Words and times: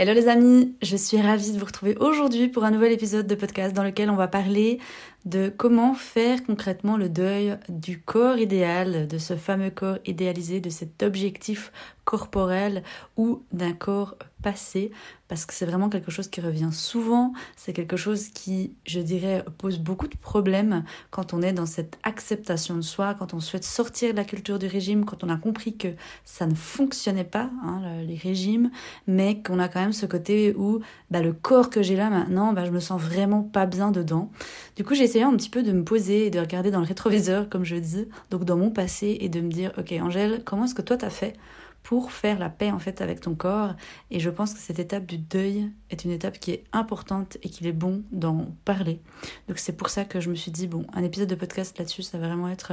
Hello 0.00 0.14
les 0.14 0.28
amis, 0.28 0.74
je 0.80 0.96
suis 0.96 1.20
ravie 1.20 1.52
de 1.52 1.58
vous 1.58 1.66
retrouver 1.66 1.94
aujourd'hui 2.00 2.48
pour 2.48 2.64
un 2.64 2.70
nouvel 2.70 2.90
épisode 2.90 3.26
de 3.26 3.34
podcast 3.34 3.76
dans 3.76 3.82
lequel 3.82 4.08
on 4.08 4.16
va 4.16 4.28
parler 4.28 4.78
de 5.24 5.52
comment 5.54 5.94
faire 5.94 6.44
concrètement 6.44 6.96
le 6.96 7.08
deuil 7.08 7.56
du 7.68 8.00
corps 8.00 8.38
idéal, 8.38 9.06
de 9.06 9.18
ce 9.18 9.36
fameux 9.36 9.70
corps 9.70 9.98
idéalisé, 10.06 10.60
de 10.60 10.70
cet 10.70 11.02
objectif 11.02 11.72
corporel 12.04 12.82
ou 13.16 13.44
d'un 13.52 13.72
corps 13.72 14.16
passé, 14.42 14.90
parce 15.28 15.46
que 15.46 15.54
c'est 15.54 15.66
vraiment 15.66 15.88
quelque 15.88 16.10
chose 16.10 16.28
qui 16.28 16.40
revient 16.40 16.70
souvent, 16.72 17.32
c'est 17.56 17.72
quelque 17.72 17.96
chose 17.96 18.30
qui, 18.30 18.74
je 18.84 18.98
dirais, 18.98 19.44
pose 19.58 19.78
beaucoup 19.78 20.08
de 20.08 20.16
problèmes 20.16 20.82
quand 21.10 21.34
on 21.34 21.42
est 21.42 21.52
dans 21.52 21.66
cette 21.66 21.98
acceptation 22.02 22.74
de 22.74 22.80
soi, 22.80 23.14
quand 23.14 23.32
on 23.32 23.38
souhaite 23.38 23.64
sortir 23.64 24.10
de 24.12 24.16
la 24.16 24.24
culture 24.24 24.58
du 24.58 24.66
régime, 24.66 25.04
quand 25.04 25.22
on 25.22 25.28
a 25.28 25.36
compris 25.36 25.76
que 25.76 25.88
ça 26.24 26.46
ne 26.46 26.54
fonctionnait 26.54 27.22
pas, 27.22 27.50
hein, 27.62 27.82
les 28.04 28.16
régimes, 28.16 28.70
mais 29.06 29.40
qu'on 29.42 29.60
a 29.60 29.68
quand 29.68 29.80
même 29.80 29.92
ce 29.92 30.06
côté 30.06 30.54
où 30.56 30.80
bah, 31.10 31.20
le 31.20 31.32
corps 31.32 31.70
que 31.70 31.82
j'ai 31.82 31.96
là 31.96 32.10
maintenant, 32.10 32.52
bah, 32.52 32.64
je 32.64 32.72
me 32.72 32.80
sens 32.80 33.00
vraiment 33.00 33.42
pas 33.42 33.66
bien 33.66 33.92
dedans. 33.92 34.32
Du 34.74 34.84
coup, 34.84 34.94
j'ai 34.94 35.06
essayé 35.10 35.24
un 35.24 35.36
petit 35.36 35.50
peu 35.50 35.62
de 35.62 35.72
me 35.72 35.82
poser 35.82 36.26
et 36.26 36.30
de 36.30 36.38
regarder 36.38 36.70
dans 36.70 36.80
le 36.80 36.86
rétroviseur, 36.86 37.48
comme 37.48 37.64
je 37.64 37.76
dis, 37.76 38.06
donc 38.30 38.44
dans 38.44 38.56
mon 38.56 38.70
passé, 38.70 39.18
et 39.20 39.28
de 39.28 39.40
me 39.40 39.50
dire, 39.50 39.72
ok 39.76 39.92
Angèle, 40.00 40.42
comment 40.44 40.64
est-ce 40.64 40.74
que 40.74 40.82
toi 40.82 40.96
t'as 40.96 41.10
fait 41.10 41.34
pour 41.82 42.12
faire 42.12 42.38
la 42.38 42.50
paix 42.50 42.70
en 42.70 42.78
fait 42.78 43.00
avec 43.00 43.20
ton 43.20 43.34
corps? 43.34 43.74
Et 44.10 44.20
je 44.20 44.30
pense 44.30 44.54
que 44.54 44.60
cette 44.60 44.78
étape 44.78 45.06
du 45.06 45.18
deuil 45.18 45.68
est 45.90 46.04
une 46.04 46.12
étape 46.12 46.38
qui 46.38 46.52
est 46.52 46.64
importante 46.72 47.38
et 47.42 47.48
qu'il 47.48 47.66
est 47.66 47.72
bon 47.72 48.02
d'en 48.12 48.54
parler. 48.64 49.00
Donc 49.48 49.58
c'est 49.58 49.72
pour 49.72 49.88
ça 49.88 50.04
que 50.04 50.20
je 50.20 50.30
me 50.30 50.34
suis 50.36 50.52
dit 50.52 50.68
bon 50.68 50.86
un 50.92 51.02
épisode 51.02 51.28
de 51.28 51.34
podcast 51.34 51.76
là-dessus 51.78 52.02
ça 52.02 52.18
va 52.18 52.28
vraiment 52.28 52.48
être 52.48 52.72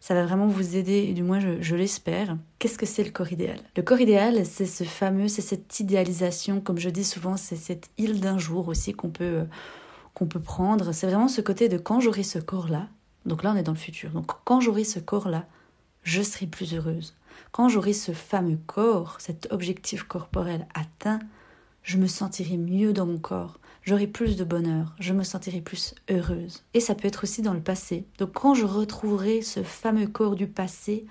ça 0.00 0.14
va 0.14 0.24
vraiment 0.24 0.46
vous 0.46 0.76
aider 0.76 1.06
et 1.08 1.12
du 1.12 1.22
moins 1.22 1.40
je, 1.40 1.60
je 1.60 1.76
l'espère. 1.76 2.38
Qu'est-ce 2.60 2.78
que 2.78 2.86
c'est 2.86 3.04
le 3.04 3.10
corps 3.10 3.32
idéal? 3.32 3.58
Le 3.76 3.82
corps 3.82 4.00
idéal 4.00 4.46
c'est 4.46 4.66
ce 4.66 4.84
fameux 4.84 5.28
c'est 5.28 5.42
cette 5.42 5.80
idéalisation 5.80 6.60
comme 6.60 6.78
je 6.78 6.90
dis 6.90 7.04
souvent 7.04 7.36
c'est 7.36 7.56
cette 7.56 7.90
île 7.98 8.20
d'un 8.20 8.38
jour 8.38 8.68
aussi 8.68 8.92
qu'on 8.92 9.10
peut 9.10 9.46
qu'on 10.14 10.26
peut 10.26 10.40
prendre. 10.40 10.92
C'est 10.92 11.06
vraiment 11.06 11.28
ce 11.28 11.40
côté 11.40 11.68
de 11.68 11.76
quand 11.76 12.00
j'aurai 12.00 12.22
ce 12.22 12.38
corps-là, 12.38 12.88
donc 13.26 13.42
là 13.42 13.52
on 13.52 13.56
est 13.56 13.62
dans 13.62 13.72
le 13.72 13.78
futur, 13.78 14.10
donc 14.10 14.30
quand 14.44 14.60
j'aurai 14.60 14.84
ce 14.84 14.98
corps-là, 14.98 15.46
je 16.02 16.22
serai 16.22 16.46
plus 16.46 16.74
heureuse. 16.74 17.14
Quand 17.52 17.68
j'aurai 17.68 17.92
ce 17.92 18.12
fameux 18.12 18.58
corps, 18.66 19.16
cet 19.18 19.48
objectif 19.50 20.04
corporel 20.04 20.66
atteint, 20.74 21.18
je 21.82 21.98
me 21.98 22.06
sentirai 22.06 22.56
mieux 22.56 22.92
dans 22.92 23.06
mon 23.06 23.18
corps, 23.18 23.58
j'aurai 23.82 24.06
plus 24.06 24.36
de 24.36 24.44
bonheur, 24.44 24.94
je 25.00 25.12
me 25.12 25.22
sentirai 25.22 25.60
plus 25.60 25.94
heureuse. 26.10 26.62
Et 26.74 26.80
ça 26.80 26.94
peut 26.94 27.08
être 27.08 27.24
aussi 27.24 27.42
dans 27.42 27.52
le 27.52 27.60
passé. 27.60 28.06
Donc 28.18 28.32
quand 28.32 28.54
je 28.54 28.64
retrouverai 28.64 29.42
ce 29.42 29.62
fameux 29.62 30.06
corps 30.06 30.36
du 30.36 30.46
passé, 30.46 31.06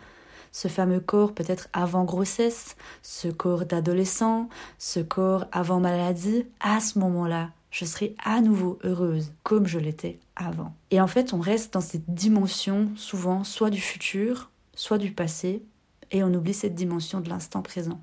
ce 0.52 0.68
fameux 0.68 1.00
corps 1.00 1.34
peut-être 1.34 1.68
avant 1.74 2.06
grossesse, 2.06 2.76
ce 3.02 3.28
corps 3.28 3.66
d'adolescent, 3.66 4.50
ce 4.78 5.00
corps 5.00 5.46
avant 5.52 5.80
maladie, 5.80 6.46
à 6.60 6.80
ce 6.80 7.00
moment-là, 7.00 7.50
je 7.74 7.86
serai 7.86 8.16
à 8.24 8.40
nouveau 8.40 8.78
heureuse 8.84 9.34
comme 9.42 9.66
je 9.66 9.80
l'étais 9.80 10.20
avant. 10.36 10.76
Et 10.92 11.02
en 11.02 11.08
fait, 11.08 11.34
on 11.34 11.40
reste 11.40 11.74
dans 11.74 11.82
cette 11.82 12.14
dimension 12.14 12.92
souvent 12.96 13.44
soit 13.44 13.72
du 13.72 13.82
futur, 13.82 14.52
soit 14.76 15.00
du 15.00 15.12
passé, 15.12 15.64
et 16.12 16.24
on 16.24 16.34
oublie 16.34 16.54
cette 16.54 16.76
dimension 16.76 17.20
de 17.20 17.30
l'instant 17.30 17.64
présent. 17.64 18.00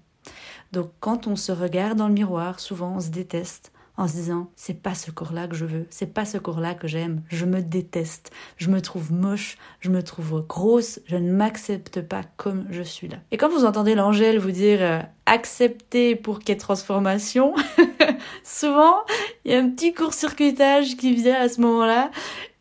Donc 0.72 0.90
quand 0.98 1.28
on 1.28 1.36
se 1.36 1.52
regarde 1.52 1.96
dans 1.96 2.08
le 2.08 2.14
miroir, 2.14 2.58
souvent 2.58 2.96
on 2.96 3.00
se 3.00 3.10
déteste, 3.10 3.72
en 3.96 4.08
se 4.08 4.14
disant 4.14 4.50
c'est 4.56 4.82
pas 4.82 4.94
ce 4.94 5.12
corps-là 5.12 5.46
que 5.46 5.54
je 5.54 5.66
veux, 5.66 5.86
c'est 5.88 6.12
pas 6.12 6.24
ce 6.24 6.38
corps-là 6.38 6.74
que 6.74 6.88
j'aime, 6.88 7.22
je 7.28 7.44
me 7.44 7.62
déteste, 7.62 8.32
je 8.56 8.70
me 8.70 8.80
trouve 8.80 9.12
moche, 9.12 9.56
je 9.78 9.90
me 9.90 10.02
trouve 10.02 10.44
grosse, 10.46 11.00
je 11.06 11.16
ne 11.16 11.30
m'accepte 11.30 12.00
pas 12.00 12.22
comme 12.36 12.66
je 12.70 12.82
suis 12.82 13.08
là. 13.08 13.18
Et 13.30 13.36
quand 13.36 13.48
vous 13.48 13.64
entendez 13.64 13.94
l'angèle 13.94 14.38
vous 14.38 14.50
dire 14.50 14.78
euh, 14.80 15.00
accepter 15.26 16.16
pour 16.16 16.40
ait 16.48 16.56
transformation, 16.56 17.54
souvent 18.44 18.96
il 19.44 19.52
y 19.52 19.54
a 19.54 19.58
un 19.58 19.70
petit 19.70 19.92
court-circuitage 19.92 20.96
qui 20.96 21.14
vient 21.14 21.40
à 21.40 21.48
ce 21.48 21.60
moment-là. 21.60 22.10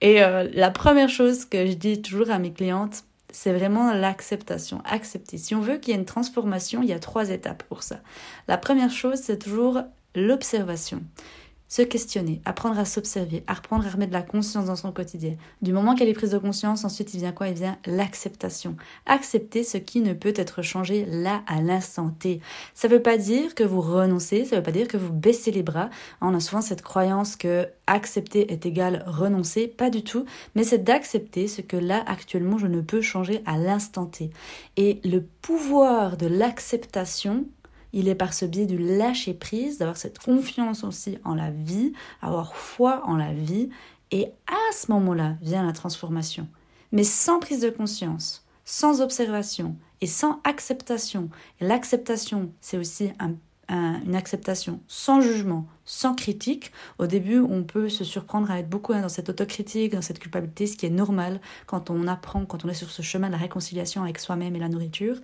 Et 0.01 0.23
euh, 0.23 0.47
la 0.53 0.71
première 0.71 1.09
chose 1.09 1.45
que 1.45 1.65
je 1.65 1.73
dis 1.73 2.01
toujours 2.01 2.31
à 2.31 2.39
mes 2.39 2.53
clientes, 2.53 3.03
c'est 3.31 3.53
vraiment 3.53 3.93
l'acceptation, 3.93 4.81
accepter. 4.85 5.37
Si 5.37 5.53
on 5.55 5.61
veut 5.61 5.77
qu'il 5.77 5.93
y 5.93 5.97
ait 5.97 5.99
une 5.99 6.05
transformation, 6.05 6.81
il 6.81 6.89
y 6.89 6.93
a 6.93 6.99
trois 6.99 7.29
étapes 7.29 7.63
pour 7.63 7.83
ça. 7.83 7.99
La 8.47 8.57
première 8.57 8.91
chose, 8.91 9.19
c'est 9.21 9.37
toujours 9.37 9.81
l'observation. 10.15 11.01
Se 11.69 11.83
questionner, 11.83 12.41
apprendre 12.45 12.79
à 12.79 12.83
s'observer, 12.83 13.43
apprendre 13.45 13.85
à 13.85 13.91
remettre 13.91 14.09
de 14.09 14.17
la 14.17 14.23
conscience 14.23 14.65
dans 14.65 14.75
son 14.75 14.91
quotidien. 14.91 15.35
Du 15.61 15.71
moment 15.71 15.93
qu'elle 15.93 16.09
est 16.09 16.13
prise 16.13 16.31
de 16.31 16.39
conscience, 16.39 16.83
ensuite 16.83 17.13
il 17.13 17.19
vient 17.19 17.31
quoi? 17.31 17.47
Il 17.47 17.53
vient 17.53 17.77
l'acceptation. 17.85 18.75
Accepter 19.05 19.63
ce 19.63 19.77
qui 19.77 20.01
ne 20.01 20.13
peut 20.13 20.33
être 20.35 20.63
changé 20.63 21.05
là 21.05 21.43
à 21.45 21.61
l'instant 21.61 22.09
T. 22.09 22.41
Ça 22.73 22.87
ne 22.87 22.93
veut 22.93 23.03
pas 23.03 23.17
dire 23.17 23.53
que 23.53 23.63
vous 23.63 23.81
renoncez, 23.81 24.45
ça 24.45 24.55
ne 24.55 24.61
veut 24.61 24.65
pas 24.65 24.71
dire 24.71 24.87
que 24.87 24.97
vous 24.97 25.13
baissez 25.13 25.51
les 25.51 25.61
bras. 25.61 25.91
On 26.21 26.33
a 26.33 26.39
souvent 26.39 26.61
cette 26.61 26.81
croyance 26.81 27.35
que 27.35 27.67
accepter 27.85 28.51
est 28.51 28.65
égal 28.65 29.03
renoncer, 29.05 29.67
pas 29.67 29.91
du 29.91 30.03
tout, 30.03 30.25
mais 30.55 30.63
c'est 30.63 30.83
d'accepter 30.83 31.47
ce 31.47 31.61
que 31.61 31.77
là 31.77 32.03
actuellement 32.07 32.57
je 32.57 32.67
ne 32.67 32.81
peux 32.81 33.01
changer 33.01 33.43
à 33.45 33.57
l'instant 33.57 34.07
T. 34.07 34.31
Et 34.75 35.01
le 35.03 35.21
pouvoir 35.21 36.17
de 36.17 36.25
l'acceptation 36.25 37.45
il 37.93 38.07
est 38.07 38.15
par 38.15 38.33
ce 38.33 38.45
biais 38.45 38.65
du 38.65 38.77
lâcher 38.77 39.33
prise, 39.33 39.77
d'avoir 39.77 39.97
cette 39.97 40.19
confiance 40.19 40.83
aussi 40.83 41.17
en 41.23 41.35
la 41.35 41.51
vie, 41.51 41.93
avoir 42.21 42.55
foi 42.55 43.01
en 43.05 43.15
la 43.15 43.33
vie, 43.33 43.69
et 44.11 44.31
à 44.47 44.73
ce 44.73 44.91
moment-là 44.91 45.35
vient 45.41 45.65
la 45.65 45.73
transformation. 45.73 46.47
Mais 46.91 47.03
sans 47.03 47.39
prise 47.39 47.61
de 47.61 47.69
conscience, 47.69 48.45
sans 48.65 49.01
observation 49.01 49.75
et 50.01 50.07
sans 50.07 50.39
acceptation. 50.43 51.29
L'acceptation, 51.59 52.51
c'est 52.61 52.77
aussi 52.77 53.11
une 53.69 54.15
acceptation 54.15 54.79
sans 54.87 55.21
jugement, 55.21 55.67
sans 55.85 56.15
critique. 56.15 56.71
Au 56.97 57.05
début, 57.05 57.39
on 57.39 57.63
peut 57.63 57.89
se 57.89 58.03
surprendre 58.03 58.49
à 58.49 58.59
être 58.59 58.69
beaucoup 58.69 58.93
hein, 58.93 59.01
dans 59.01 59.09
cette 59.09 59.29
autocritique, 59.29 59.93
dans 59.93 60.01
cette 60.01 60.19
culpabilité, 60.19 60.65
ce 60.65 60.75
qui 60.75 60.85
est 60.85 60.91
normal 60.91 61.39
quand 61.67 61.89
on 61.89 62.07
apprend, 62.07 62.45
quand 62.45 62.65
on 62.65 62.69
est 62.69 62.73
sur 62.73 62.89
ce 62.89 63.01
chemin 63.01 63.27
de 63.27 63.33
la 63.33 63.37
réconciliation 63.37 64.03
avec 64.03 64.17
soi-même 64.17 64.55
et 64.55 64.59
la 64.59 64.69
nourriture. 64.69 65.17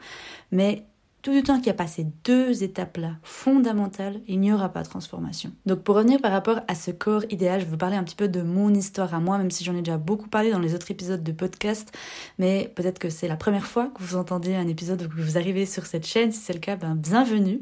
Mais 0.51 0.85
tout 1.25 1.31
du 1.31 1.41
temps 1.41 1.58
qu'il 1.58 1.66
y 1.66 1.72
a 1.72 1.74
pas 1.74 1.88
ces 1.88 2.06
deux 2.24 2.62
étapes-là 2.62 3.13
fondamentales, 3.24 4.22
il 4.28 4.40
n'y 4.40 4.53
aura 4.53 4.69
pas 4.69 4.84
de 4.84 4.88
transformation. 4.88 5.52
Donc 5.66 5.80
pour 5.80 5.96
revenir 5.96 6.22
par 6.22 6.31
rapport 6.31 6.59
à 6.68 6.75
ce 6.75 6.91
corps 6.91 7.24
idéal, 7.31 7.62
je 7.62 7.66
veux 7.66 7.78
parler 7.78 7.96
un 7.96 8.03
petit 8.03 8.16
peu 8.16 8.28
de 8.28 8.44
mon 8.44 8.72
histoire 8.72 9.12
à 9.16 9.19
moi, 9.19 9.40
même 9.40 9.50
si 9.50 9.63
j'en 9.63 9.74
ai 9.74 9.81
déjà 9.81 9.97
beaucoup 9.97 10.30
parlé 10.30 10.52
dans 10.52 10.59
les 10.59 10.75
autres 10.75 10.91
épisodes 10.91 11.24
de 11.24 11.31
podcast, 11.31 11.91
mais 12.38 12.72
peut-être 12.75 13.00
que 13.00 13.09
c'est 13.09 13.28
la 13.28 13.38
première 13.38 13.66
fois 13.66 13.88
que 13.88 14.03
vous 14.03 14.18
entendez 14.18 14.53
un 14.53 14.68
épisode 14.68 15.02
ou 15.02 15.09
que 15.09 15.19
vous 15.19 15.36
arrivez 15.36 15.66
sur 15.66 15.88
cette 15.88 16.06
chaîne, 16.06 16.31
si 16.31 16.41
c'est 16.41 16.53
le 16.53 16.59
cas, 16.59 16.75
ben 16.75 16.94
bienvenue. 16.94 17.59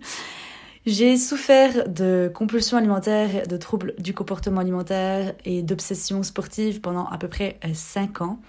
J'ai 0.86 1.16
souffert 1.16 1.88
de 1.88 2.30
compulsions 2.36 2.78
alimentaires, 2.78 3.48
de 3.48 3.56
troubles 3.56 3.96
du 3.98 4.14
comportement 4.14 4.60
alimentaire 4.60 5.34
et 5.46 5.64
d'obsessions 5.64 6.22
sportives 6.24 6.82
pendant 6.82 7.06
à 7.06 7.18
peu 7.18 7.30
près 7.30 7.58
5 7.74 8.20
ans 8.20 8.40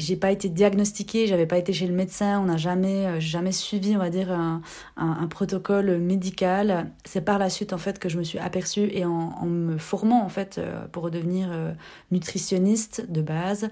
j'ai 0.00 0.16
pas 0.16 0.30
été 0.30 0.48
diagnostiquée, 0.48 1.26
j'avais 1.26 1.46
pas 1.46 1.58
été 1.58 1.72
chez 1.72 1.86
le 1.86 1.92
médecin, 1.92 2.40
on 2.40 2.44
n'a 2.44 2.56
jamais, 2.56 3.06
euh, 3.06 3.20
jamais 3.20 3.52
suivi, 3.52 3.94
on 3.94 3.98
va 3.98 4.10
dire, 4.10 4.32
un, 4.32 4.62
un, 4.96 5.26
protocole 5.26 5.98
médical. 5.98 6.90
C'est 7.04 7.20
par 7.20 7.38
la 7.38 7.50
suite, 7.50 7.72
en 7.72 7.78
fait, 7.78 7.98
que 7.98 8.08
je 8.08 8.18
me 8.18 8.24
suis 8.24 8.38
aperçue 8.38 8.88
et 8.92 9.04
en, 9.04 9.10
en 9.10 9.46
me 9.46 9.78
formant, 9.78 10.24
en 10.24 10.28
fait, 10.28 10.58
euh, 10.58 10.86
pour 10.88 11.02
redevenir 11.04 11.48
euh, 11.52 11.72
nutritionniste 12.10 13.10
de 13.10 13.22
base, 13.22 13.68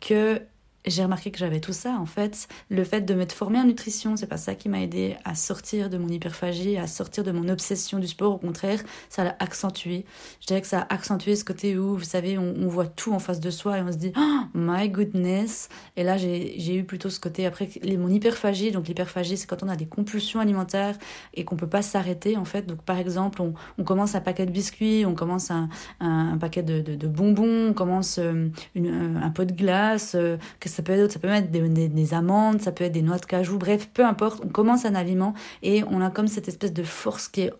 que 0.00 0.40
j'ai 0.86 1.02
remarqué 1.02 1.30
que 1.30 1.38
j'avais 1.38 1.60
tout 1.60 1.72
ça 1.72 1.96
en 2.00 2.06
fait. 2.06 2.48
Le 2.68 2.84
fait 2.84 3.00
de 3.02 3.14
m'être 3.14 3.32
formée 3.32 3.58
en 3.58 3.64
nutrition, 3.64 4.16
c'est 4.16 4.26
pas 4.26 4.36
ça 4.36 4.54
qui 4.54 4.68
m'a 4.68 4.80
aidé 4.80 5.16
à 5.24 5.34
sortir 5.34 5.90
de 5.90 5.98
mon 5.98 6.08
hyperphagie, 6.08 6.76
à 6.76 6.86
sortir 6.86 7.24
de 7.24 7.32
mon 7.32 7.48
obsession 7.48 7.98
du 7.98 8.06
sport. 8.06 8.34
Au 8.34 8.38
contraire, 8.38 8.80
ça 9.08 9.24
l'a 9.24 9.36
accentué. 9.40 10.04
Je 10.40 10.46
dirais 10.46 10.60
que 10.60 10.66
ça 10.66 10.80
a 10.80 10.94
accentué 10.94 11.34
ce 11.34 11.44
côté 11.44 11.76
où, 11.76 11.96
vous 11.96 12.04
savez, 12.04 12.38
on, 12.38 12.66
voit 12.68 12.86
tout 12.86 13.12
en 13.12 13.18
face 13.18 13.40
de 13.40 13.50
soi 13.50 13.78
et 13.78 13.82
on 13.82 13.92
se 13.92 13.96
dit 13.96 14.12
oh 14.16 14.42
my 14.54 14.88
goodness. 14.88 15.68
Et 15.96 16.04
là, 16.04 16.16
j'ai 16.16 16.76
eu 16.76 16.84
plutôt 16.84 17.10
ce 17.10 17.20
côté 17.20 17.46
après 17.46 17.68
mon 17.98 18.08
hyperphagie. 18.08 18.70
Donc 18.70 18.88
l'hyperphagie, 18.88 19.36
c'est 19.36 19.46
quand 19.46 19.62
on 19.62 19.68
a 19.68 19.76
des 19.76 19.86
compulsions 19.86 20.40
alimentaires 20.40 20.96
et 21.34 21.44
qu'on 21.44 21.56
peut 21.56 21.68
pas 21.68 21.82
s'arrêter 21.82 22.36
en 22.36 22.44
fait. 22.44 22.62
Donc 22.62 22.82
par 22.82 22.98
exemple, 22.98 23.42
on, 23.42 23.84
commence 23.84 24.14
un 24.14 24.20
paquet 24.20 24.46
de 24.46 24.50
biscuits, 24.50 25.04
on 25.06 25.14
commence 25.14 25.50
un, 25.50 25.68
un, 26.00 26.36
paquet 26.38 26.62
de, 26.62 27.06
bonbons, 27.06 27.68
on 27.70 27.72
commence 27.72 28.18
euh, 28.18 28.48
une, 28.74 29.20
un 29.22 29.30
pot 29.30 29.44
de 29.44 29.52
glace. 29.52 30.14
Euh, 30.14 30.36
ça 30.76 30.82
peut 30.82 30.92
être 30.92 31.10
ça 31.10 31.18
peut 31.18 31.28
être 31.28 31.50
des, 31.50 32.14
amandes, 32.14 32.60
ça 32.60 32.70
peut 32.70 32.84
être 32.84 32.92
des 32.92 33.00
noix 33.00 33.16
de 33.16 33.24
cajou, 33.24 33.56
bref, 33.56 33.88
peu 33.94 34.04
importe, 34.04 34.42
on 34.44 34.48
commence 34.48 34.84
un 34.84 34.94
aliment 34.94 35.32
et 35.62 35.82
on 35.84 36.02
a 36.02 36.10
comme 36.10 36.28
cette 36.28 36.48
espèce 36.48 36.74
de 36.74 36.82
force 36.82 37.28
qui 37.28 37.42
est 37.42 37.52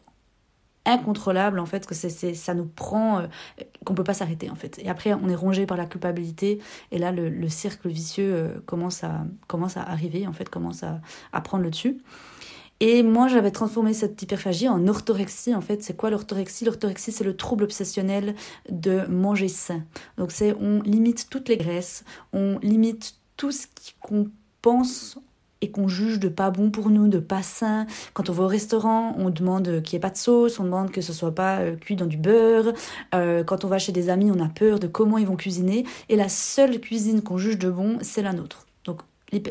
incontrôlable 0.84 1.58
en 1.58 1.66
fait 1.66 1.86
que 1.86 1.94
c'est 1.94 2.34
ça 2.34 2.54
nous 2.54 2.66
prend 2.66 3.20
euh, 3.20 3.26
qu'on 3.84 3.94
peut 3.94 4.04
pas 4.04 4.14
s'arrêter 4.14 4.50
en 4.50 4.54
fait. 4.54 4.78
Et 4.78 4.90
après 4.90 5.14
on 5.14 5.28
est 5.30 5.34
rongé 5.34 5.64
par 5.64 5.78
la 5.78 5.86
culpabilité 5.86 6.60
et 6.92 6.98
là 6.98 7.10
le, 7.10 7.48
cercle 7.48 7.88
vicieux 7.88 8.32
euh, 8.32 8.48
commence 8.66 9.02
à 9.02 9.24
commence 9.48 9.78
à 9.78 9.82
arriver 9.82 10.26
en 10.26 10.32
fait 10.32 10.48
commence 10.50 10.82
à, 10.82 11.00
à 11.32 11.40
prendre 11.40 11.64
le 11.64 11.70
dessus 11.70 11.98
et 12.80 13.02
moi, 13.02 13.28
j'avais 13.28 13.50
transformé 13.50 13.94
cette 13.94 14.20
hyperphagie 14.20 14.68
en 14.68 14.86
orthorexie. 14.86 15.54
En 15.54 15.60
fait, 15.60 15.82
c'est 15.82 15.96
quoi 15.96 16.10
l'orthorexie? 16.10 16.64
L'orthorexie, 16.64 17.12
c'est 17.12 17.24
le 17.24 17.36
trouble 17.36 17.64
obsessionnel 17.64 18.34
de 18.70 19.06
manger 19.06 19.48
sain. 19.48 19.82
Donc, 20.18 20.30
c'est 20.30 20.54
on 20.60 20.82
limite 20.82 21.28
toutes 21.30 21.48
les 21.48 21.56
graisses, 21.56 22.04
on 22.32 22.58
limite 22.60 23.14
tout 23.36 23.50
ce 23.50 23.66
qu'on 24.00 24.30
pense 24.60 25.18
et 25.62 25.70
qu'on 25.70 25.88
juge 25.88 26.20
de 26.20 26.28
pas 26.28 26.50
bon 26.50 26.70
pour 26.70 26.90
nous, 26.90 27.08
de 27.08 27.18
pas 27.18 27.42
sain. 27.42 27.86
Quand 28.12 28.28
on 28.28 28.32
va 28.34 28.44
au 28.44 28.48
restaurant, 28.48 29.14
on 29.16 29.30
demande 29.30 29.82
qu'il 29.82 29.96
n'y 29.96 29.98
ait 29.98 30.00
pas 30.00 30.10
de 30.10 30.18
sauce, 30.18 30.60
on 30.60 30.64
demande 30.64 30.90
que 30.90 31.00
ce 31.00 31.14
soit 31.14 31.34
pas 31.34 31.60
euh, 31.60 31.76
cuit 31.76 31.96
dans 31.96 32.06
du 32.06 32.18
beurre. 32.18 32.72
Euh, 33.14 33.42
quand 33.42 33.64
on 33.64 33.68
va 33.68 33.78
chez 33.78 33.92
des 33.92 34.10
amis, 34.10 34.30
on 34.30 34.40
a 34.44 34.48
peur 34.48 34.78
de 34.78 34.86
comment 34.86 35.16
ils 35.16 35.26
vont 35.26 35.36
cuisiner. 35.36 35.86
Et 36.10 36.16
la 36.16 36.28
seule 36.28 36.78
cuisine 36.78 37.22
qu'on 37.22 37.38
juge 37.38 37.58
de 37.58 37.70
bon, 37.70 37.98
c'est 38.02 38.22
la 38.22 38.34
nôtre. 38.34 38.65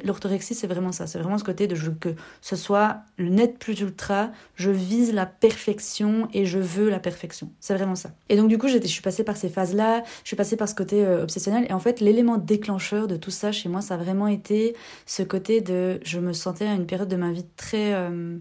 L'orthorexie, 0.04 0.56
c'est 0.56 0.68
vraiment 0.68 0.92
ça. 0.92 1.08
C'est 1.08 1.20
vraiment 1.20 1.38
ce 1.38 1.44
côté 1.44 1.68
de 1.68 1.76
que 1.90 2.16
ce 2.42 2.56
soit 2.56 2.98
le 3.18 3.30
net 3.30 3.58
plus 3.60 3.80
ultra, 3.80 4.32
je 4.56 4.72
vise 4.72 5.14
la 5.14 5.26
perfection 5.26 6.28
et 6.34 6.46
je 6.46 6.60
veux 6.60 6.90
la 6.90 7.00
perfection. 7.00 7.52
C'est 7.60 7.76
vraiment 7.76 7.96
ça. 7.96 8.12
Et 8.30 8.38
donc, 8.38 8.48
du 8.48 8.58
coup, 8.58 8.68
je 8.68 8.80
suis 8.80 9.02
passée 9.02 9.24
par 9.24 9.38
ces 9.38 9.50
phases-là, 9.50 10.04
je 10.24 10.28
suis 10.28 10.36
passée 10.36 10.58
par 10.58 10.70
ce 10.70 10.76
côté 10.76 11.06
euh, 11.06 11.24
obsessionnel. 11.24 11.66
Et 11.70 11.74
en 11.74 11.80
fait, 11.80 12.00
l'élément 12.00 12.38
déclencheur 12.38 13.08
de 13.08 13.18
tout 13.18 13.32
ça 13.32 13.52
chez 13.52 13.70
moi, 13.70 13.82
ça 13.82 13.96
a 13.96 13.98
vraiment 13.98 14.28
été 14.28 14.76
ce 15.06 15.24
côté 15.24 15.62
de. 15.62 16.00
Je 16.04 16.20
me 16.20 16.34
sentais 16.34 16.68
à 16.68 16.74
une 16.74 16.86
période 16.86 17.10
de 17.10 17.16
ma 17.16 17.32
vie 17.32 17.46
très. 17.58 17.94
Euh, 17.94 18.38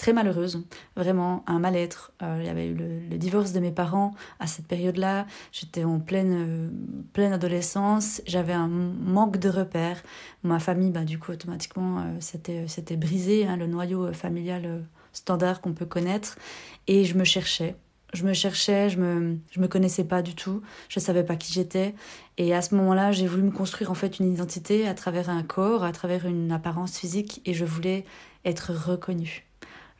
très 0.00 0.14
malheureuse, 0.14 0.64
vraiment 0.96 1.44
un 1.46 1.58
mal-être. 1.58 2.12
Euh, 2.22 2.38
il 2.40 2.46
y 2.46 2.48
avait 2.48 2.68
eu 2.68 2.74
le, 2.74 3.18
divorce 3.18 3.52
de 3.52 3.60
mes 3.60 3.70
parents 3.70 4.14
à 4.38 4.46
cette 4.46 4.66
période-là. 4.66 5.26
J'étais 5.52 5.84
en 5.84 6.00
pleine, 6.00 6.32
euh, 6.32 6.70
pleine 7.12 7.34
adolescence. 7.34 8.22
J'avais 8.26 8.54
un 8.54 8.66
manque 8.66 9.36
de 9.36 9.50
repères. 9.50 10.02
Ma 10.42 10.58
famille, 10.58 10.90
bah, 10.90 11.04
du 11.04 11.18
coup, 11.18 11.32
automatiquement, 11.32 11.98
euh, 11.98 12.02
c'était, 12.18 12.66
c'était 12.66 12.96
brisé, 12.96 13.46
hein, 13.46 13.58
le 13.58 13.66
noyau 13.66 14.10
familial 14.14 14.86
standard 15.12 15.60
qu'on 15.60 15.74
peut 15.74 15.84
connaître. 15.84 16.38
Et 16.86 17.04
je 17.04 17.18
me 17.18 17.24
cherchais. 17.24 17.76
Je 18.14 18.24
me 18.24 18.32
cherchais, 18.32 18.88
je 18.88 18.98
me, 18.98 19.36
je 19.50 19.60
me 19.60 19.68
connaissais 19.68 20.04
pas 20.04 20.22
du 20.22 20.34
tout, 20.34 20.62
je 20.88 20.98
savais 20.98 21.22
pas 21.22 21.36
qui 21.36 21.52
j'étais. 21.52 21.94
Et 22.38 22.54
à 22.54 22.62
ce 22.62 22.74
moment-là, 22.74 23.12
j'ai 23.12 23.26
voulu 23.26 23.42
me 23.42 23.52
construire 23.52 23.90
en 23.90 23.94
fait 23.94 24.18
une 24.18 24.32
identité 24.32 24.88
à 24.88 24.94
travers 24.94 25.28
un 25.28 25.42
corps, 25.44 25.84
à 25.84 25.92
travers 25.92 26.26
une 26.26 26.50
apparence 26.50 26.98
physique, 26.98 27.40
et 27.44 27.54
je 27.54 27.64
voulais 27.64 28.04
être 28.44 28.72
reconnue 28.72 29.49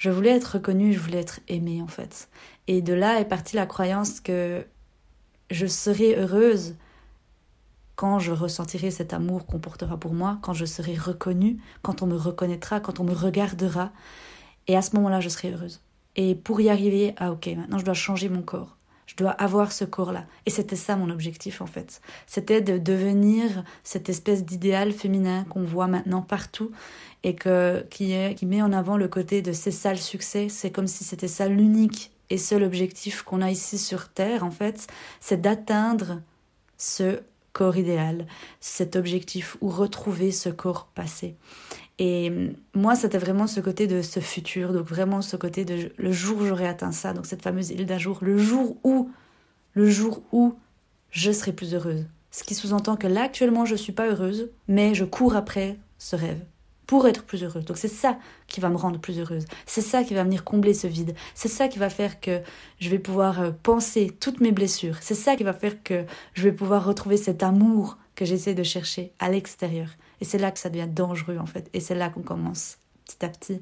je 0.00 0.08
voulais 0.08 0.30
être 0.30 0.54
reconnue, 0.54 0.94
je 0.94 0.98
voulais 0.98 1.20
être 1.20 1.40
aimée 1.46 1.82
en 1.82 1.86
fait. 1.86 2.30
Et 2.68 2.80
de 2.80 2.94
là 2.94 3.20
est 3.20 3.26
partie 3.26 3.54
la 3.54 3.66
croyance 3.66 4.20
que 4.20 4.64
je 5.50 5.66
serai 5.66 6.16
heureuse 6.16 6.74
quand 7.96 8.18
je 8.18 8.32
ressentirai 8.32 8.90
cet 8.90 9.12
amour 9.12 9.44
qu'on 9.44 9.58
portera 9.58 9.98
pour 9.98 10.14
moi, 10.14 10.38
quand 10.40 10.54
je 10.54 10.64
serai 10.64 10.94
reconnue, 10.94 11.58
quand 11.82 12.00
on 12.00 12.06
me 12.06 12.16
reconnaîtra, 12.16 12.80
quand 12.80 12.98
on 12.98 13.04
me 13.04 13.12
regardera. 13.12 13.92
Et 14.68 14.76
à 14.76 14.80
ce 14.80 14.96
moment-là, 14.96 15.20
je 15.20 15.28
serai 15.28 15.52
heureuse. 15.52 15.82
Et 16.16 16.34
pour 16.34 16.62
y 16.62 16.70
arriver, 16.70 17.14
ah 17.18 17.30
ok, 17.30 17.48
maintenant 17.48 17.76
je 17.76 17.84
dois 17.84 17.92
changer 17.92 18.30
mon 18.30 18.40
corps. 18.40 18.78
Je 19.10 19.16
dois 19.16 19.32
avoir 19.32 19.72
ce 19.72 19.84
corps-là. 19.84 20.24
Et 20.46 20.50
c'était 20.50 20.76
ça 20.76 20.94
mon 20.94 21.10
objectif 21.10 21.60
en 21.60 21.66
fait. 21.66 22.00
C'était 22.28 22.60
de 22.60 22.78
devenir 22.78 23.64
cette 23.82 24.08
espèce 24.08 24.44
d'idéal 24.44 24.92
féminin 24.92 25.42
qu'on 25.50 25.64
voit 25.64 25.88
maintenant 25.88 26.22
partout 26.22 26.70
et 27.24 27.34
que, 27.34 27.84
qui, 27.90 28.12
est, 28.12 28.36
qui 28.36 28.46
met 28.46 28.62
en 28.62 28.72
avant 28.72 28.96
le 28.96 29.08
côté 29.08 29.42
de 29.42 29.52
c'est 29.52 29.72
ça 29.72 29.90
le 29.90 29.98
succès. 29.98 30.48
C'est 30.48 30.70
comme 30.70 30.86
si 30.86 31.02
c'était 31.02 31.26
ça 31.26 31.48
l'unique 31.48 32.12
et 32.30 32.38
seul 32.38 32.62
objectif 32.62 33.22
qu'on 33.22 33.42
a 33.42 33.50
ici 33.50 33.78
sur 33.78 34.10
Terre 34.10 34.44
en 34.44 34.52
fait. 34.52 34.86
C'est 35.18 35.40
d'atteindre 35.40 36.20
ce 36.78 37.18
corps 37.52 37.78
idéal, 37.78 38.28
cet 38.60 38.94
objectif 38.94 39.56
ou 39.60 39.70
retrouver 39.70 40.30
ce 40.30 40.50
corps 40.50 40.86
passé. 40.86 41.34
Et 42.02 42.32
moi, 42.74 42.96
c'était 42.96 43.18
vraiment 43.18 43.46
ce 43.46 43.60
côté 43.60 43.86
de 43.86 44.00
ce 44.00 44.20
futur, 44.20 44.72
donc 44.72 44.86
vraiment 44.86 45.20
ce 45.20 45.36
côté 45.36 45.66
de 45.66 45.92
le 45.98 46.12
jour 46.12 46.38
où 46.40 46.46
j'aurai 46.46 46.66
atteint 46.66 46.92
ça, 46.92 47.12
donc 47.12 47.26
cette 47.26 47.42
fameuse 47.42 47.70
île 47.70 47.84
d'un 47.84 47.98
jour, 47.98 48.18
le 48.22 48.38
jour 48.38 48.78
où, 48.84 49.10
le 49.74 49.88
jour 49.88 50.22
où 50.32 50.54
je 51.10 51.30
serai 51.30 51.52
plus 51.52 51.74
heureuse. 51.74 52.06
Ce 52.30 52.42
qui 52.42 52.54
sous-entend 52.54 52.96
que 52.96 53.06
là, 53.06 53.24
actuellement, 53.24 53.66
je 53.66 53.72
ne 53.72 53.78
suis 53.78 53.92
pas 53.92 54.08
heureuse, 54.08 54.48
mais 54.66 54.94
je 54.94 55.04
cours 55.04 55.36
après 55.36 55.76
ce 55.98 56.16
rêve 56.16 56.40
pour 56.86 57.06
être 57.06 57.22
plus 57.24 57.44
heureuse. 57.44 57.66
Donc 57.66 57.76
c'est 57.76 57.86
ça 57.86 58.18
qui 58.48 58.60
va 58.60 58.70
me 58.70 58.76
rendre 58.76 58.98
plus 58.98 59.18
heureuse. 59.18 59.44
C'est 59.66 59.82
ça 59.82 60.02
qui 60.02 60.14
va 60.14 60.24
venir 60.24 60.42
combler 60.42 60.72
ce 60.72 60.86
vide. 60.86 61.14
C'est 61.34 61.48
ça 61.48 61.68
qui 61.68 61.78
va 61.78 61.90
faire 61.90 62.20
que 62.20 62.40
je 62.78 62.88
vais 62.88 62.98
pouvoir 62.98 63.40
euh, 63.42 63.50
penser 63.62 64.10
toutes 64.18 64.40
mes 64.40 64.52
blessures. 64.52 64.96
C'est 65.02 65.14
ça 65.14 65.36
qui 65.36 65.44
va 65.44 65.52
faire 65.52 65.82
que 65.82 66.04
je 66.32 66.44
vais 66.44 66.52
pouvoir 66.52 66.84
retrouver 66.84 67.18
cet 67.18 67.42
amour 67.42 67.98
que 68.16 68.24
j'essaie 68.24 68.54
de 68.54 68.62
chercher 68.62 69.12
à 69.18 69.30
l'extérieur. 69.30 69.88
Et 70.20 70.24
c'est 70.24 70.38
là 70.38 70.50
que 70.50 70.58
ça 70.58 70.70
devient 70.70 70.88
dangereux 70.88 71.38
en 71.38 71.46
fait. 71.46 71.68
Et 71.72 71.80
c'est 71.80 71.94
là 71.94 72.10
qu'on 72.10 72.22
commence 72.22 72.78
petit 73.04 73.24
à 73.24 73.28
petit 73.28 73.60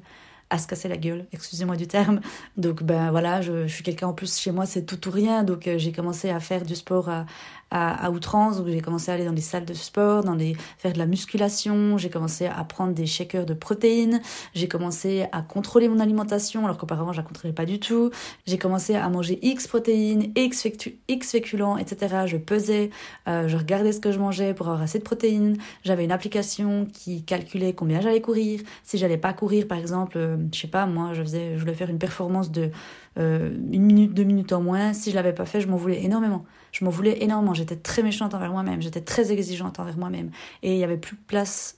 à 0.49 0.57
se 0.57 0.67
casser 0.67 0.87
la 0.87 0.97
gueule, 0.97 1.27
excusez-moi 1.31 1.75
du 1.75 1.87
terme. 1.87 2.21
Donc 2.57 2.81
ben 2.83 3.11
voilà, 3.11 3.41
je, 3.41 3.67
suis 3.67 3.83
quelqu'un 3.83 4.07
en 4.07 4.13
plus 4.13 4.37
chez 4.37 4.51
moi, 4.51 4.65
c'est 4.65 4.83
tout 4.83 5.07
ou 5.07 5.11
rien. 5.11 5.43
Donc 5.43 5.67
euh, 5.67 5.77
j'ai 5.77 5.91
commencé 5.91 6.29
à 6.29 6.39
faire 6.39 6.63
du 6.63 6.75
sport 6.75 7.09
à, 7.09 7.25
à, 7.71 8.09
outrance. 8.11 8.57
Donc 8.57 8.67
j'ai 8.67 8.81
commencé 8.81 9.11
à 9.11 9.15
aller 9.15 9.25
dans 9.25 9.33
des 9.33 9.41
salles 9.41 9.65
de 9.65 9.73
sport, 9.73 10.23
dans 10.23 10.35
des 10.35 10.55
faire 10.77 10.93
de 10.93 10.97
la 10.97 11.05
musculation. 11.05 11.97
J'ai 11.97 12.09
commencé 12.09 12.45
à 12.45 12.63
prendre 12.63 12.93
des 12.93 13.05
shakers 13.05 13.45
de 13.45 13.53
protéines. 13.53 14.21
J'ai 14.53 14.67
commencé 14.67 15.25
à 15.31 15.41
contrôler 15.41 15.87
mon 15.87 15.99
alimentation 15.99 16.65
alors 16.65 16.77
qu'auparavant 16.77 17.11
je 17.13 17.17
la 17.17 17.23
contrôlais 17.23 17.53
pas 17.53 17.65
du 17.65 17.79
tout. 17.79 18.11
J'ai 18.45 18.57
commencé 18.57 18.95
à 18.95 19.07
manger 19.09 19.39
X 19.41 19.67
protéines, 19.67 20.31
X, 20.35 20.67
X 21.07 21.31
féculents, 21.31 21.77
etc. 21.77 22.23
Je 22.25 22.37
pesais, 22.37 22.89
euh, 23.27 23.47
je 23.47 23.57
regardais 23.57 23.91
ce 23.91 23.99
que 23.99 24.11
je 24.11 24.19
mangeais 24.19 24.53
pour 24.53 24.67
avoir 24.67 24.81
assez 24.81 24.99
de 24.99 25.03
protéines. 25.03 25.57
J'avais 25.83 26.03
une 26.03 26.11
application 26.11 26.87
qui 26.91 27.23
calculait 27.23 27.73
combien 27.73 28.01
j'allais 28.01 28.21
courir. 28.21 28.61
Si 28.83 28.97
j'allais 28.97 29.17
pas 29.17 29.33
courir, 29.33 29.67
par 29.67 29.77
exemple, 29.77 30.17
euh, 30.17 30.37
je 30.53 30.59
sais 30.59 30.67
pas, 30.67 30.85
moi 30.85 31.13
je 31.13 31.21
faisais, 31.21 31.53
je 31.55 31.59
voulais 31.59 31.73
faire 31.73 31.89
une 31.89 31.99
performance 31.99 32.51
de 32.51 32.71
euh, 33.19 33.49
une 33.71 33.83
minute, 33.83 34.13
deux 34.13 34.23
minutes 34.23 34.53
en 34.53 34.61
moins. 34.61 34.93
Si 34.93 35.11
je 35.11 35.15
l'avais 35.15 35.33
pas 35.33 35.45
fait, 35.45 35.61
je 35.61 35.67
m'en 35.67 35.77
voulais 35.77 36.03
énormément. 36.03 36.45
Je 36.71 36.85
m'en 36.85 36.91
voulais 36.91 37.21
énormément. 37.23 37.53
J'étais 37.53 37.75
très 37.75 38.03
méchante 38.03 38.33
envers 38.33 38.51
moi-même. 38.51 38.81
J'étais 38.81 39.01
très 39.01 39.31
exigeante 39.31 39.79
envers 39.79 39.97
moi-même. 39.97 40.31
Et 40.63 40.73
il 40.73 40.79
y 40.79 40.83
avait 40.83 40.97
plus 40.97 41.15
de 41.15 41.21
place 41.27 41.77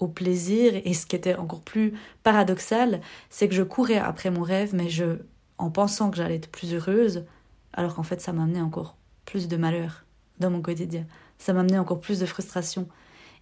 au 0.00 0.08
plaisir. 0.08 0.72
Et 0.84 0.94
ce 0.94 1.06
qui 1.06 1.14
était 1.14 1.36
encore 1.36 1.60
plus 1.60 1.94
paradoxal, 2.22 3.00
c'est 3.30 3.48
que 3.48 3.54
je 3.54 3.62
courais 3.62 3.98
après 3.98 4.30
mon 4.30 4.42
rêve, 4.42 4.74
mais 4.74 4.88
je, 4.88 5.18
en 5.58 5.70
pensant 5.70 6.10
que 6.10 6.16
j'allais 6.16 6.36
être 6.36 6.50
plus 6.50 6.74
heureuse, 6.74 7.24
alors 7.72 7.94
qu'en 7.94 8.02
fait, 8.02 8.20
ça 8.20 8.32
m'amenait 8.32 8.60
encore 8.60 8.96
plus 9.24 9.48
de 9.48 9.56
malheur 9.56 10.04
dans 10.40 10.50
mon 10.50 10.60
quotidien. 10.60 11.06
Ça 11.38 11.52
m'amenait 11.52 11.78
encore 11.78 12.00
plus 12.00 12.18
de 12.18 12.26
frustration. 12.26 12.88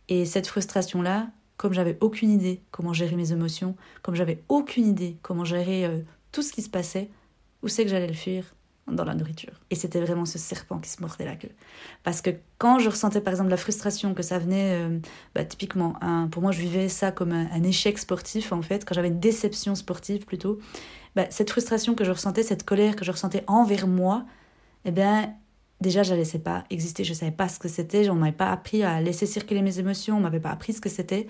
Et 0.09 0.25
cette 0.27 0.47
frustration-là, 0.47 1.29
comme 1.57 1.73
j'avais 1.73 1.97
aucune 2.01 2.31
idée 2.31 2.63
comment 2.71 2.93
gérer 2.93 3.17
mes 3.17 3.33
émotions, 3.33 3.77
comme 4.03 4.15
j'avais 4.15 4.43
aucune 4.49 4.87
idée 4.87 5.17
comment 5.23 5.45
gérer 5.45 5.85
euh, 5.85 6.01
tout 6.33 6.43
ce 6.43 6.53
qui 6.53 6.63
se 6.63 6.71
passait, 6.71 7.11
où 7.63 7.69
c'est 7.69 7.85
que 7.85 7.91
j'allais 7.91 8.07
le 8.07 8.15
fuir? 8.15 8.45
Dans 8.87 9.05
la 9.05 9.15
nourriture. 9.15 9.53
Et 9.71 9.77
c'était 9.77 10.01
vraiment 10.01 10.25
ce 10.25 10.37
serpent 10.37 10.79
qui 10.81 10.91
se 10.91 11.01
mordait 11.01 11.25
la 11.25 11.37
queue. 11.37 11.53
Parce 12.03 12.21
que 12.23 12.31
quand 12.59 12.81
je 12.81 12.89
ressentais 12.89 13.21
par 13.21 13.33
exemple 13.33 13.51
la 13.51 13.57
frustration 13.57 14.15
que 14.15 14.23
ça 14.23 14.41
venait, 14.41 14.81
euh, 14.81 14.99
bah, 15.33 15.45
typiquement, 15.45 15.95
pour 16.33 16.43
moi 16.43 16.51
je 16.51 16.61
vivais 16.61 16.89
ça 16.89 17.13
comme 17.13 17.31
un, 17.31 17.63
échec 17.63 17.99
sportif 17.99 18.53
en 18.53 18.63
fait, 18.63 18.85
quand 18.85 18.95
j'avais 18.95 19.09
une 19.09 19.21
déception 19.21 19.77
sportive 19.77 20.25
plutôt, 20.25 20.59
bah, 21.15 21.27
cette 21.31 21.51
frustration 21.51 21.95
que 21.95 22.03
je 22.03 22.11
ressentais, 22.11 22.43
cette 22.43 22.65
colère 22.65 22.97
que 22.97 23.05
je 23.05 23.13
ressentais 23.13 23.45
envers 23.47 23.87
moi, 23.87 24.25
eh 24.85 24.91
bien 24.91 25.35
déjà 25.81 26.03
je 26.03 26.13
ne 26.13 26.19
laissais 26.19 26.41
pas 26.41 26.65
exister, 26.71 27.05
je 27.05 27.11
ne 27.11 27.17
savais 27.17 27.33
pas 27.33 27.49
ce 27.49 27.61
que 27.61 27.69
c'était, 27.69 28.09
on 28.11 28.17
m'avait 28.17 28.33
pas 28.33 28.51
appris 28.51 28.83
à 28.83 29.01
laisser 29.01 29.27
circuler 29.27 29.63
mes 29.63 29.79
émotions, 29.79 30.17
on 30.17 30.21
m'avait 30.21 30.41
pas 30.41 30.51
appris 30.51 30.73
ce 30.73 30.81
que 30.81 30.89
c'était, 30.89 31.29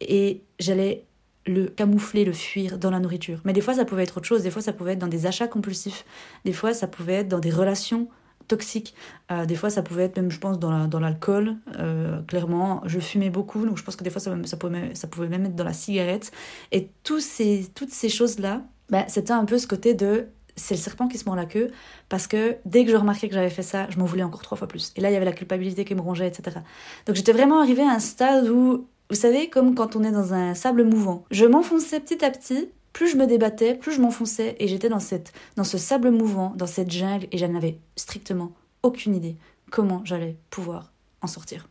et 0.00 0.42
j'allais 0.58 1.06
le 1.48 1.66
camoufler, 1.66 2.24
le 2.24 2.32
fuir 2.32 2.78
dans 2.78 2.90
la 2.90 3.00
nourriture. 3.00 3.40
Mais 3.44 3.52
des 3.52 3.60
fois, 3.60 3.74
ça 3.74 3.84
pouvait 3.84 4.04
être 4.04 4.18
autre 4.18 4.26
chose. 4.26 4.42
Des 4.42 4.50
fois, 4.50 4.62
ça 4.62 4.72
pouvait 4.72 4.92
être 4.92 4.98
dans 4.98 5.08
des 5.08 5.26
achats 5.26 5.48
compulsifs. 5.48 6.04
Des 6.44 6.52
fois, 6.52 6.74
ça 6.74 6.86
pouvait 6.86 7.14
être 7.14 7.28
dans 7.28 7.38
des 7.38 7.50
relations 7.50 8.08
toxiques. 8.46 8.94
Euh, 9.30 9.44
des 9.44 9.56
fois, 9.56 9.70
ça 9.70 9.82
pouvait 9.82 10.04
être 10.04 10.16
même, 10.16 10.30
je 10.30 10.38
pense, 10.38 10.58
dans 10.58 11.00
l'alcool. 11.00 11.56
Euh, 11.78 12.22
clairement, 12.22 12.82
je 12.86 12.98
fumais 12.98 13.30
beaucoup, 13.30 13.64
donc 13.66 13.76
je 13.76 13.82
pense 13.82 13.96
que 13.96 14.04
des 14.04 14.10
fois, 14.10 14.20
ça, 14.20 14.56
pouvait, 14.56 15.28
même 15.28 15.46
être 15.46 15.56
dans 15.56 15.64
la 15.64 15.72
cigarette. 15.72 16.32
Et 16.72 16.90
toutes 17.02 17.20
ces 17.20 18.08
choses-là, 18.08 18.62
ben, 18.90 19.04
c'était 19.08 19.32
un 19.32 19.44
peu 19.44 19.58
ce 19.58 19.66
côté 19.66 19.94
de 19.94 20.28
c'est 20.58 20.74
le 20.74 20.80
serpent 20.80 21.08
qui 21.08 21.18
se 21.18 21.24
mord 21.24 21.36
la 21.36 21.46
queue 21.46 21.70
parce 22.08 22.26
que 22.26 22.56
dès 22.64 22.84
que 22.84 22.90
je 22.90 22.96
remarquais 22.96 23.28
que 23.28 23.34
j'avais 23.34 23.50
fait 23.50 23.62
ça, 23.62 23.88
je 23.90 23.98
m'en 23.98 24.04
voulais 24.06 24.22
encore 24.22 24.42
trois 24.42 24.58
fois 24.58 24.66
plus. 24.66 24.92
Et 24.96 25.00
là, 25.00 25.10
il 25.10 25.12
y 25.12 25.16
avait 25.16 25.24
la 25.24 25.32
culpabilité 25.32 25.84
qui 25.84 25.94
me 25.94 26.00
rongeait, 26.00 26.26
etc. 26.26 26.58
Donc 27.06 27.16
j'étais 27.16 27.32
vraiment 27.32 27.60
arrivée 27.60 27.82
à 27.82 27.90
un 27.90 28.00
stade 28.00 28.48
où 28.48 28.86
vous 29.10 29.16
savez, 29.16 29.48
comme 29.48 29.74
quand 29.74 29.96
on 29.96 30.04
est 30.04 30.12
dans 30.12 30.34
un 30.34 30.54
sable 30.54 30.84
mouvant. 30.84 31.24
Je 31.30 31.46
m'enfonçais 31.46 32.00
petit 32.00 32.24
à 32.24 32.30
petit, 32.30 32.68
plus 32.92 33.08
je 33.08 33.16
me 33.16 33.26
débattais, 33.26 33.74
plus 33.74 33.92
je 33.92 34.00
m'enfonçais, 34.00 34.56
et 34.58 34.68
j'étais 34.68 34.88
dans, 34.88 35.00
cette, 35.00 35.32
dans 35.56 35.64
ce 35.64 35.78
sable 35.78 36.10
mouvant, 36.10 36.52
dans 36.56 36.66
cette 36.66 36.90
jungle, 36.90 37.26
et 37.32 37.38
je 37.38 37.46
n'avais 37.46 37.78
strictement 37.96 38.52
aucune 38.82 39.14
idée 39.14 39.36
comment 39.70 40.02
j'allais 40.04 40.36
pouvoir 40.50 40.92
en 41.22 41.26
sortir. 41.26 41.68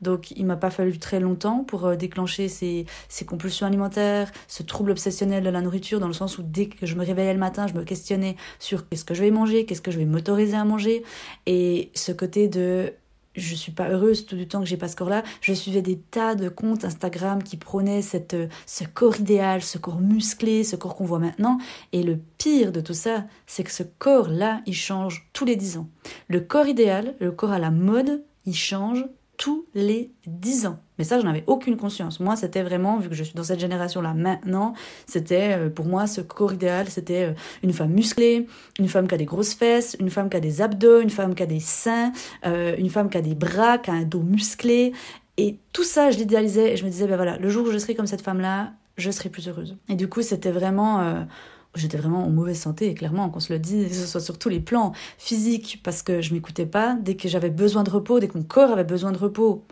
Donc 0.00 0.32
il 0.32 0.44
m'a 0.44 0.56
pas 0.56 0.70
fallu 0.70 0.98
très 0.98 1.20
longtemps 1.20 1.64
pour 1.64 1.86
euh, 1.86 1.96
déclencher 1.96 2.48
ces, 2.48 2.84
ces 3.08 3.24
compulsions 3.24 3.66
alimentaires, 3.66 4.30
ce 4.48 4.62
trouble 4.62 4.90
obsessionnel 4.90 5.42
de 5.42 5.48
la 5.50 5.60
nourriture, 5.60 6.00
dans 6.00 6.08
le 6.08 6.12
sens 6.12 6.38
où 6.38 6.42
dès 6.42 6.66
que 6.66 6.86
je 6.86 6.94
me 6.96 7.04
réveillais 7.04 7.32
le 7.32 7.38
matin, 7.38 7.66
je 7.66 7.74
me 7.74 7.84
questionnais 7.84 8.36
sur 8.58 8.88
qu'est-ce 8.88 9.04
que 9.04 9.14
je 9.14 9.22
vais 9.22 9.30
manger, 9.30 9.64
qu'est-ce 9.64 9.80
que 9.80 9.90
je 9.90 9.98
vais 9.98 10.04
m'autoriser 10.04 10.56
à 10.56 10.64
manger, 10.64 11.02
et 11.46 11.90
ce 11.94 12.12
côté 12.12 12.48
de 12.48 12.92
je 13.34 13.54
suis 13.54 13.72
pas 13.72 13.88
heureuse 13.88 14.26
tout 14.26 14.36
du 14.36 14.46
temps 14.46 14.60
que 14.60 14.66
j'ai 14.66 14.76
pas 14.76 14.88
ce 14.88 14.96
corps-là. 14.96 15.22
Je 15.40 15.52
suivais 15.52 15.82
des 15.82 15.98
tas 15.98 16.34
de 16.34 16.48
comptes 16.48 16.84
Instagram 16.84 17.42
qui 17.42 17.56
prônaient 17.56 18.00
euh, 18.34 18.46
ce 18.66 18.84
corps 18.84 19.18
idéal, 19.20 19.62
ce 19.62 19.78
corps 19.78 20.00
musclé, 20.00 20.64
ce 20.64 20.76
corps 20.76 20.94
qu'on 20.94 21.04
voit 21.04 21.18
maintenant. 21.18 21.58
Et 21.92 22.02
le 22.02 22.18
pire 22.38 22.72
de 22.72 22.80
tout 22.80 22.94
ça, 22.94 23.24
c'est 23.46 23.64
que 23.64 23.72
ce 23.72 23.82
corps-là, 23.82 24.62
il 24.66 24.74
change 24.74 25.28
tous 25.32 25.44
les 25.44 25.56
dix 25.56 25.76
ans. 25.76 25.88
Le 26.28 26.40
corps 26.40 26.66
idéal, 26.66 27.14
le 27.20 27.32
corps 27.32 27.52
à 27.52 27.58
la 27.58 27.70
mode, 27.70 28.22
il 28.46 28.54
change 28.54 29.04
tous 29.36 29.64
les 29.74 30.10
dix 30.26 30.66
ans. 30.66 30.78
Mais 30.98 31.04
ça, 31.04 31.18
je 31.18 31.24
n'avais 31.24 31.44
aucune 31.46 31.76
conscience. 31.76 32.20
Moi, 32.20 32.36
c'était 32.36 32.62
vraiment, 32.62 32.98
vu 32.98 33.08
que 33.08 33.14
je 33.14 33.24
suis 33.24 33.34
dans 33.34 33.42
cette 33.42 33.60
génération-là 33.60 34.14
maintenant, 34.14 34.74
c'était 35.06 35.56
euh, 35.56 35.70
pour 35.70 35.86
moi 35.86 36.06
ce 36.06 36.20
corps 36.20 36.52
idéal, 36.52 36.88
c'était 36.88 37.24
euh, 37.24 37.32
une 37.62 37.72
femme 37.72 37.90
musclée, 37.90 38.46
une 38.78 38.88
femme 38.88 39.08
qui 39.08 39.14
a 39.14 39.18
des 39.18 39.24
grosses 39.24 39.54
fesses, 39.54 39.96
une 39.98 40.10
femme 40.10 40.30
qui 40.30 40.36
a 40.36 40.40
des 40.40 40.62
abdos, 40.62 41.00
une 41.00 41.10
femme 41.10 41.34
qui 41.34 41.42
a 41.42 41.46
des 41.46 41.60
seins, 41.60 42.12
euh, 42.46 42.76
une 42.78 42.90
femme 42.90 43.10
qui 43.10 43.18
a 43.18 43.22
des 43.22 43.34
bras, 43.34 43.78
qui 43.78 43.90
a 43.90 43.94
un 43.94 44.04
dos 44.04 44.22
musclé. 44.22 44.92
Et 45.36 45.58
tout 45.72 45.84
ça, 45.84 46.10
je 46.10 46.18
l'idéalisais 46.18 46.72
et 46.72 46.76
je 46.76 46.84
me 46.84 46.90
disais, 46.90 47.06
ben 47.06 47.16
voilà, 47.16 47.36
le 47.38 47.48
jour 47.48 47.66
où 47.66 47.70
je 47.72 47.78
serai 47.78 47.94
comme 47.94 48.06
cette 48.06 48.22
femme-là, 48.22 48.72
je 48.96 49.10
serai 49.10 49.30
plus 49.30 49.48
heureuse. 49.48 49.76
Et 49.88 49.96
du 49.96 50.08
coup, 50.08 50.22
c'était 50.22 50.52
vraiment 50.52 51.26
j'étais 51.74 51.96
vraiment 51.96 52.24
en 52.24 52.30
mauvaise 52.30 52.58
santé, 52.58 52.94
clairement, 52.94 53.28
qu'on 53.30 53.40
se 53.40 53.52
le 53.52 53.58
dise, 53.58 53.88
que 53.88 53.94
ce 53.94 54.06
soit 54.06 54.20
sur 54.20 54.38
tous 54.38 54.48
les 54.48 54.60
plans 54.60 54.92
physiques, 55.18 55.80
parce 55.82 56.02
que 56.02 56.20
je 56.20 56.32
m'écoutais 56.34 56.66
pas. 56.66 56.96
Dès 57.00 57.16
que 57.16 57.28
j'avais 57.28 57.50
besoin 57.50 57.82
de 57.82 57.90
repos, 57.90 58.20
dès 58.20 58.28
que 58.28 58.38
mon 58.38 58.44
corps 58.44 58.70
avait 58.70 58.84
besoin 58.84 59.12
de 59.12 59.18
repos, 59.18 59.64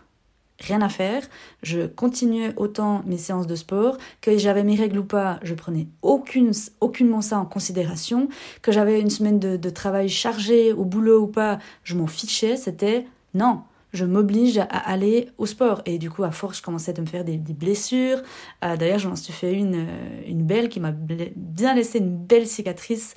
rien 0.61 0.81
à 0.81 0.89
faire. 0.89 1.23
Je 1.63 1.87
continuais 1.87 2.53
autant 2.57 3.03
mes 3.07 3.19
séances 3.19 3.47
de 3.47 3.55
sport, 3.55 3.99
que 4.21 4.37
j'avais 4.39 4.65
mes 4.65 4.77
règles 4.77 4.99
ou 4.99 5.05
pas, 5.05 5.39
je 5.43 5.55
prenais 5.55 5.89
aucune, 6.03 6.53
aucunement 6.81 7.21
ça 7.21 7.39
en 7.39 7.47
considération. 7.47 8.29
Que 8.63 8.73
j'avais 8.73 9.01
une 9.01 9.11
semaine 9.11 9.39
de, 9.39 9.57
de 9.57 9.71
travail 9.71 10.09
chargée 10.09 10.73
au 10.73 10.85
boulot 10.85 11.23
ou 11.23 11.27
pas, 11.27 11.59
je 11.85 11.97
m'en 11.97 12.07
fichais. 12.07 12.57
C'était 12.57 13.07
non, 13.35 13.63
je 13.93 14.05
m'oblige 14.05 14.59
à 14.59 14.65
aller 14.65 15.29
au 15.39 15.47
sport. 15.47 15.83
Et 15.85 15.99
du 15.99 16.11
coup, 16.11 16.25
à 16.25 16.31
force, 16.31 16.59
je 16.59 16.63
commençais 16.63 16.97
à 16.99 17.01
me 17.01 17.07
faire 17.07 17.25
des, 17.25 17.37
blessures. 17.39 18.23
Euh, 18.65 18.77
d'ailleurs, 18.77 18.99
je 18.99 19.09
m'en 19.09 19.17
suis 19.17 19.33
fait 19.33 19.53
une, 19.53 19.75
euh, 19.75 20.23
une 20.27 20.45
belle 20.45 20.69
qui 20.69 20.81
m'a 20.81 20.93
bien 20.93 21.75
laissé 21.75 21.99
une 21.99 22.17
belle 22.17 22.47
cicatrice. 22.47 23.15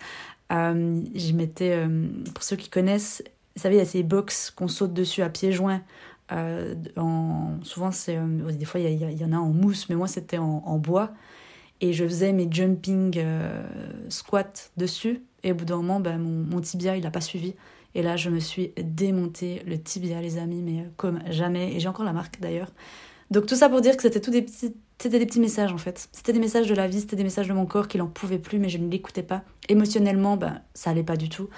Euh, 0.52 1.02
je 1.16 1.34
m'étais, 1.34 1.88
pour 2.34 2.44
ceux 2.44 2.56
qui 2.56 2.70
connaissent, 2.70 3.24
vous 3.56 3.62
savez, 3.62 3.76
il 3.76 3.80
y 3.80 3.82
a 3.82 3.86
ces 3.86 4.04
box 4.04 4.52
qu'on 4.52 4.68
saute 4.68 4.94
dessus 4.94 5.22
à 5.22 5.30
pieds 5.30 5.52
joints. 5.52 5.82
en, 6.30 7.58
souvent, 7.64 7.92
c'est, 7.92 8.20
des 8.58 8.66
fois, 8.66 8.80
il 8.82 9.20
y, 9.20 9.26
en 9.26 9.32
a 9.32 9.38
en 9.38 9.50
mousse, 9.50 9.88
mais 9.90 9.96
moi, 9.96 10.08
c'était 10.08 10.38
en, 10.38 10.78
bois. 10.78 11.12
Et 11.82 11.94
je 11.94 12.06
faisais 12.06 12.32
mes 12.32 12.48
jumping 12.50 13.20
squats 14.10 14.70
dessus. 14.78 15.22
Et 15.46 15.52
au 15.52 15.56
bout 15.56 15.66
d'un 15.66 15.78
moment, 15.78 16.00
ben, 16.00 16.18
mon, 16.18 16.60
tibia, 16.60 16.98
il 16.98 17.04
n'a 17.04 17.12
pas 17.12 17.22
suivi. 17.22 17.54
Et 17.94 18.02
là, 18.02 18.18
je 18.18 18.30
me 18.30 18.40
suis 18.40 18.74
démonté 18.84 19.62
le 19.66 19.80
tibia, 19.80 20.20
les 20.20 20.38
amis, 20.38 20.62
mais 20.62 20.82
euh, 20.82 20.90
comme 20.98 21.20
jamais. 21.30 21.74
Et 21.74 21.80
j'ai 21.80 21.88
encore 21.88 22.04
la 22.04 22.14
marque 22.14 22.42
d'ailleurs. 22.42 22.72
Donc 23.32 23.46
tout 23.46 23.56
ça 23.56 23.70
pour 23.70 23.82
dire 23.82 23.96
que 23.96 24.04
c'était 24.04 24.20
tout 24.20 24.32
des 24.32 24.42
petits, 24.42 24.76
c'était 25.00 25.18
des 25.18 25.26
petits 25.26 25.40
messages 25.40 25.72
en 25.72 25.78
fait. 25.78 26.10
C'était 26.12 26.34
des 26.34 26.40
messages 26.40 26.68
de 26.68 26.76
la 26.76 26.88
vie, 26.88 27.00
c'était 27.00 27.16
des 27.16 27.24
messages 27.24 27.48
de 27.48 27.54
mon 27.54 27.66
corps 27.66 27.88
qui 27.88 27.98
n'en 27.98 28.08
pouvait 28.08 28.38
plus, 28.38 28.60
mais 28.60 28.70
je 28.70 28.78
ne 28.78 28.90
l'écoutais 28.90 29.24
pas. 29.24 29.44
Émotionnellement, 29.70 30.36
ben, 30.36 30.62
ça 30.74 30.90
allait 30.90 31.04
pas 31.04 31.16
du 31.16 31.30
tout. 31.30 31.50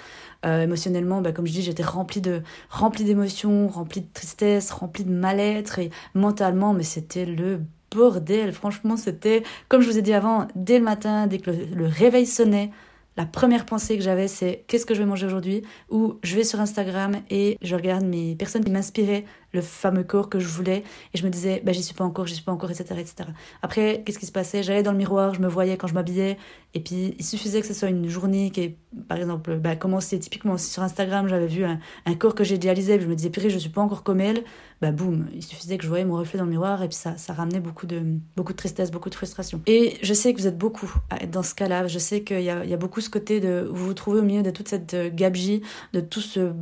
Euh, 0.46 0.62
émotionnellement, 0.62 1.20
ben, 1.20 1.32
comme 1.32 1.46
je 1.46 1.52
dis, 1.52 1.62
j'étais 1.62 1.82
remplie 1.82 2.20
de, 2.20 2.42
remplie 2.70 3.04
d'émotions, 3.04 3.68
remplie 3.68 4.02
de 4.02 4.12
tristesse, 4.12 4.70
remplie 4.70 5.04
de 5.04 5.12
mal-être 5.12 5.78
et 5.78 5.90
mentalement, 6.14 6.72
mais 6.72 6.84
c'était 6.84 7.26
le 7.26 7.60
bordel. 7.94 8.52
Franchement, 8.52 8.96
c'était, 8.96 9.42
comme 9.68 9.80
je 9.80 9.90
vous 9.90 9.98
ai 9.98 10.02
dit 10.02 10.12
avant, 10.12 10.48
dès 10.54 10.78
le 10.78 10.84
matin, 10.84 11.26
dès 11.26 11.38
que 11.38 11.50
le 11.50 11.86
réveil 11.86 12.26
sonnait, 12.26 12.70
la 13.18 13.26
première 13.26 13.66
pensée 13.66 13.96
que 13.96 14.02
j'avais, 14.02 14.28
c'est 14.28 14.64
qu'est-ce 14.68 14.86
que 14.86 14.94
je 14.94 15.00
vais 15.00 15.06
manger 15.06 15.26
aujourd'hui? 15.26 15.62
Ou 15.90 16.14
je 16.22 16.36
vais 16.36 16.44
sur 16.44 16.60
Instagram 16.60 17.16
et 17.30 17.58
je 17.62 17.74
regarde 17.74 18.04
mes 18.04 18.36
personnes 18.36 18.64
qui 18.64 18.70
m'inspiraient 18.70 19.24
le 19.52 19.60
fameux 19.60 20.04
corps 20.04 20.28
que 20.28 20.38
je 20.38 20.48
voulais. 20.48 20.84
Et 21.14 21.18
je 21.18 21.24
me 21.24 21.30
disais 21.30 21.62
bah 21.64 21.72
j'y 21.72 21.82
suis 21.82 21.94
pas 21.94 22.04
encore 22.04 22.26
j'y 22.26 22.34
suis 22.34 22.44
pas 22.44 22.52
encore 22.52 22.70
etc 22.70 22.94
etc 22.98 23.30
après 23.62 24.02
qu'est-ce 24.04 24.18
qui 24.18 24.26
se 24.26 24.32
passait? 24.32 24.62
J'allais 24.62 24.82
dans 24.82 24.92
le 24.92 24.98
miroir 24.98 25.34
je 25.34 25.40
me 25.40 25.48
voyais 25.48 25.76
quand 25.76 25.86
je 25.86 25.94
m'habillais. 25.94 26.38
Et 26.74 26.80
puis 26.80 27.14
il 27.18 27.24
suffisait 27.24 27.60
que 27.60 27.66
ce 27.66 27.74
soit 27.74 27.88
une 27.88 28.08
journée 28.08 28.50
qui 28.50 28.60
est 28.60 28.76
par 29.08 29.16
exemple 29.16 29.56
bah 29.56 29.76
commencer 29.76 30.18
typiquement 30.18 30.58
sur 30.58 30.82
Instagram 30.82 31.28
j'avais 31.28 31.46
vu 31.46 31.64
un, 31.64 31.78
corps 32.14 32.34
que 32.34 32.44
j'ai 32.44 32.56
idéalisé 32.56 33.00
je 33.00 33.06
me 33.06 33.14
disais 33.14 33.30
purée 33.30 33.50
je 33.50 33.58
suis 33.58 33.70
pas 33.70 33.80
encore 33.80 34.02
comme 34.02 34.20
elle 34.20 34.44
bah 34.80 34.90
boum 34.90 35.26
il 35.34 35.42
suffisait 35.42 35.76
que 35.78 35.84
je 35.84 35.88
voyais 35.88 36.04
mon 36.04 36.16
reflet 36.16 36.38
dans 36.38 36.44
le 36.44 36.50
miroir 36.50 36.82
et 36.82 36.88
puis 36.88 36.96
ça 36.96 37.16
ça 37.16 37.32
ramenait 37.32 37.60
beaucoup 37.60 37.86
de 37.86 38.02
beaucoup 38.36 38.52
de 38.52 38.58
tristesse 38.58 38.90
beaucoup 38.90 39.10
de 39.10 39.14
frustration. 39.14 39.62
Et 39.66 39.96
je 40.02 40.14
sais 40.14 40.32
que 40.32 40.40
vous 40.40 40.46
êtes 40.46 40.58
beaucoup 40.58 40.92
à 41.10 41.22
être 41.22 41.30
dans 41.30 41.42
ce 41.42 41.54
cas-là. 41.54 41.86
Je 41.86 41.98
sais 41.98 42.22
qu'il 42.22 42.42
y 42.42 42.50
a, 42.50 42.64
y 42.64 42.74
a 42.74 42.76
beaucoup 42.76 43.00
ce 43.00 43.10
côté 43.10 43.40
de 43.40 43.68
vous 43.70 43.86
vous 43.86 43.94
trouvez 43.94 44.20
au 44.20 44.24
milieu 44.24 44.42
de 44.42 44.50
toute 44.50 44.68
cette 44.68 44.94
euh, 44.94 45.10
gabegie 45.12 45.62
de 45.92 46.00
tout 46.00 46.20
ce 46.20 46.52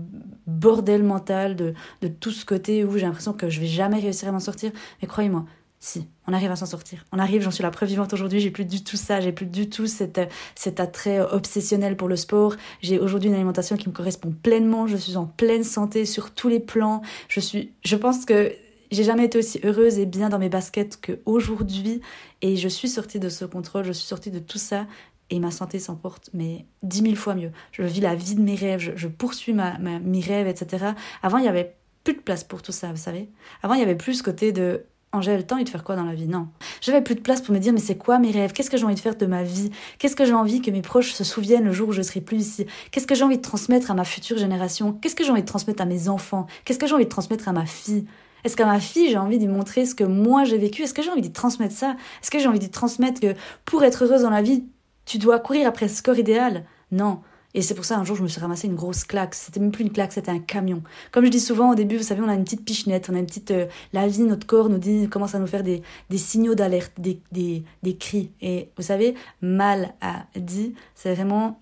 bordel 0.47 1.03
mental 1.03 1.57
de, 1.57 1.75
de 2.03 2.09
tout 2.09 2.31
ce 2.31 2.45
côté 2.45 2.76
où 2.85 2.97
j'ai 2.97 3.07
l'impression 3.07 3.33
que 3.33 3.49
je 3.49 3.61
vais 3.61 3.67
jamais 3.67 3.99
réussir 3.99 4.29
à 4.29 4.33
m'en 4.33 4.41
sortir. 4.41 4.73
Mais 5.03 5.09
croyez-moi, 5.09 5.45
si, 5.79 6.09
on 6.27 6.33
arrive 6.33 6.51
à 6.51 6.57
s'en 6.57 6.67
sortir. 6.67 7.05
On 7.13 7.19
arrive, 7.19 7.43
j'en 7.43 7.51
suis 7.51 7.63
la 7.63 7.71
preuve 7.71 7.89
vivante 7.89 8.13
aujourd'hui, 8.13 8.41
j'ai 8.41 8.51
plus 8.51 8.65
du 8.65 8.83
tout 8.83 8.97
ça, 8.97 9.21
j'ai 9.21 9.33
plus 9.33 9.47
du 9.47 9.69
tout 9.69 9.87
cet, 9.87 10.21
cet 10.55 10.81
attrait 10.81 11.21
obsessionnel 11.21 11.97
pour 11.97 12.09
le 12.09 12.17
sport. 12.17 12.57
J'ai 12.81 12.99
aujourd'hui 12.99 13.29
une 13.29 13.35
alimentation 13.35 13.77
qui 13.77 13.89
me 13.89 13.95
correspond 13.95 14.35
pleinement, 14.43 14.87
je 14.87 14.97
suis 14.97 15.17
en 15.17 15.27
pleine 15.27 15.65
santé 15.65 16.05
sur 16.05 16.33
tous 16.33 16.49
les 16.49 16.61
plans. 16.61 17.03
Je 17.29 17.41
suis, 17.41 17.73
je 17.85 17.97
pense 17.97 18.25
que 18.25 18.53
j'ai 18.91 19.05
jamais 19.05 19.27
été 19.27 19.39
aussi 19.39 19.61
heureuse 19.65 19.99
et 19.99 20.07
bien 20.07 20.29
dans 20.29 20.39
mes 20.39 20.49
baskets 20.49 20.99
qu'aujourd'hui. 21.01 22.01
Et 22.43 22.57
je 22.57 22.69
suis 22.69 22.89
sortie 22.89 23.21
de 23.21 23.29
ce 23.29 23.45
contrôle, 23.45 23.85
je 23.85 23.93
suis 23.93 24.07
sortie 24.07 24.31
de 24.31 24.39
tout 24.39 24.59
ça. 24.59 24.87
Et 25.29 25.41
ma 25.41 25.51
santé 25.51 25.81
s'en 25.81 25.97
porte, 25.97 26.31
mais 26.35 26.67
dix 26.85 27.03
mille 27.03 27.17
fois 27.17 27.35
mieux. 27.35 27.51
Je 27.73 27.83
vis 27.83 28.01
la 28.01 28.15
vie 28.15 28.37
de 28.37 28.41
mes 28.41 28.55
rêves, 28.55 28.93
je, 28.95 29.09
poursuis 29.09 29.53
mes 29.55 30.21
rêves, 30.21 30.47
etc. 30.47 30.87
Avant, 31.21 31.39
il 31.39 31.45
y 31.45 31.49
avait 31.49 31.76
plus 32.07 32.15
de 32.15 32.21
place 32.21 32.45
pour 32.45 32.63
tout 32.63 32.71
ça, 32.71 32.93
vous 32.93 32.97
savez. 32.97 33.29
Avant, 33.65 33.75
il 33.75 33.81
y 33.81 33.83
avait 33.83 33.97
plus 33.97 34.15
ce 34.15 34.23
côté 34.23 34.53
de 34.53 34.85
Angèle, 35.11 35.45
t'as 35.45 35.57
envie 35.57 35.65
de 35.65 35.69
faire 35.69 35.83
quoi 35.83 35.97
dans 35.97 36.05
la 36.05 36.15
vie? 36.15 36.29
Non. 36.29 36.47
J'avais 36.81 37.01
plus 37.01 37.17
de 37.17 37.21
place 37.21 37.41
pour 37.41 37.53
me 37.53 37.59
dire, 37.59 37.73
mais 37.73 37.81
c'est 37.81 37.97
quoi 37.97 38.21
mes 38.21 38.31
rêves? 38.31 38.53
Qu'est-ce 38.53 38.71
que 38.71 38.77
j'ai 38.77 38.85
envie 38.85 38.95
de 38.95 39.01
faire 39.01 39.17
de 39.17 39.27
ma 39.27 39.43
vie? 39.43 39.71
Qu'est-ce 39.99 40.15
que 40.15 40.25
j'ai 40.25 40.33
envie 40.33 40.63
que 40.63 40.71
mes 40.71 40.83
proches 40.83 41.15
se 41.15 41.25
souviennent 41.25 41.65
le 41.65 41.73
jour 41.73 41.89
où 41.89 41.93
je 41.93 42.03
serai 42.03 42.21
plus 42.21 42.37
ici? 42.37 42.67
Qu'est-ce 42.93 43.09
que 43.09 43.17
j'ai 43.17 43.25
envie 43.25 43.39
de 43.39 43.43
transmettre 43.43 43.91
à 43.91 43.95
ma 43.95 44.05
future 44.05 44.39
génération? 44.39 44.93
Qu'est-ce 44.93 45.17
que 45.17 45.25
j'ai 45.25 45.33
envie 45.33 45.43
de 45.43 45.49
transmettre 45.49 45.83
à 45.83 45.85
mes 45.85 46.09
enfants? 46.09 46.47
Qu'est-ce 46.65 46.79
que 46.79 46.87
j'ai 46.87 46.95
envie 46.95 47.07
de 47.07 47.11
transmettre 47.11 47.49
à 47.49 47.53
ma 47.53 47.67
fille? 47.67 48.07
Est-ce 48.45 48.57
qu'à 48.57 48.67
ma 48.67 48.79
fille, 48.79 49.11
j'ai 49.11 49.19
envie 49.19 49.41
de 49.41 49.49
montrer 49.49 49.85
ce 49.85 49.97
que 49.97 50.05
moi 50.05 50.45
j'ai 50.45 50.59
vécu? 50.59 50.83
Est-ce 50.83 50.95
que 50.95 51.03
j'ai 51.03 51.11
envie 51.11 51.23
de 51.23 51.33
transmettre 51.33 51.75
ça? 51.75 51.97
Est-ce 52.23 52.31
que 52.31 52.39
j'ai 52.39 52.47
envie 52.47 52.61
de 52.61 52.67
transmettre 52.67 53.21
que 53.21 53.35
pour 53.65 53.83
être 53.83 54.05
heureuse 54.05 54.23
dans 54.23 54.31
la 54.31 54.43
vie, 54.43 54.65
tu 55.07 55.19
dois 55.19 55.41
courir 55.41 55.67
après 55.67 55.89
ce 55.89 56.05
corps 56.05 56.19
idéal? 56.19 56.65
Non. 56.93 57.21
Et 57.55 57.63
c'est 57.63 57.75
pour 57.75 57.85
ça, 57.85 57.99
un 57.99 58.05
jour, 58.05 58.17
je 58.17 58.23
me 58.23 58.29
suis 58.29 58.41
ramassé 58.41 58.67
une 58.67 58.75
grosse 58.75 59.05
claque. 59.05 59.35
C'était 59.35 59.61
même 59.61 59.73
plus 59.73 59.85
une 59.85 59.93
claque, 59.93 60.13
c'était 60.13 60.31
un 60.31 60.39
camion. 60.39 60.83
Comme 61.13 61.25
je 61.25 61.31
dis 61.31 61.41
souvent 61.41 61.73
au 61.73 61.75
début, 61.75 61.97
vous 61.97 62.03
savez, 62.03 62.21
on 62.21 62.29
a 62.29 62.35
une 62.35 62.45
petite 62.45 62.65
pichenette, 62.65 63.09
on 63.11 63.15
a 63.15 63.19
une 63.19 63.27
petite. 63.27 63.51
Euh, 63.51 63.67
la 63.93 64.07
vie, 64.09 64.23
notre 64.23 64.47
corps 64.47 64.69
nous 64.69 64.79
dit, 64.79 65.09
commence 65.09 65.35
à 65.35 65.39
nous 65.39 65.47
faire 65.47 65.63
des, 65.63 65.83
des 66.11 66.19
signaux 66.19 66.55
d'alerte, 66.55 66.93
des, 66.99 67.21
des, 67.33 67.65
des 67.83 67.97
cris. 67.97 68.31
Et 68.41 68.71
vous 68.77 68.83
savez, 68.83 69.15
mal 69.41 69.95
à 70.01 70.27
dit, 70.37 70.75
c'est 70.95 71.15
vraiment 71.15 71.61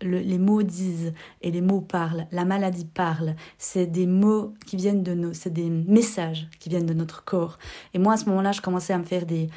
les 0.00 0.38
mots 0.38 0.62
disent 0.62 1.12
et 1.42 1.50
les 1.50 1.60
mots 1.60 1.80
parlent, 1.80 2.26
la 2.30 2.44
maladie 2.44 2.84
parle. 2.84 3.34
C'est 3.58 3.86
des 3.86 4.06
mots 4.06 4.54
qui 4.66 4.76
viennent 4.76 5.02
de 5.02 5.14
nos, 5.14 5.32
c'est 5.32 5.52
des 5.52 5.68
messages 5.68 6.48
qui 6.60 6.68
viennent 6.68 6.86
de 6.86 6.94
notre 6.94 7.24
corps. 7.24 7.58
Et 7.94 7.98
moi, 7.98 8.14
à 8.14 8.16
ce 8.16 8.26
moment-là, 8.26 8.52
je 8.52 8.60
commençais 8.60 8.92
à 8.92 8.98
me 8.98 9.04
faire 9.04 9.26
des, 9.26 9.48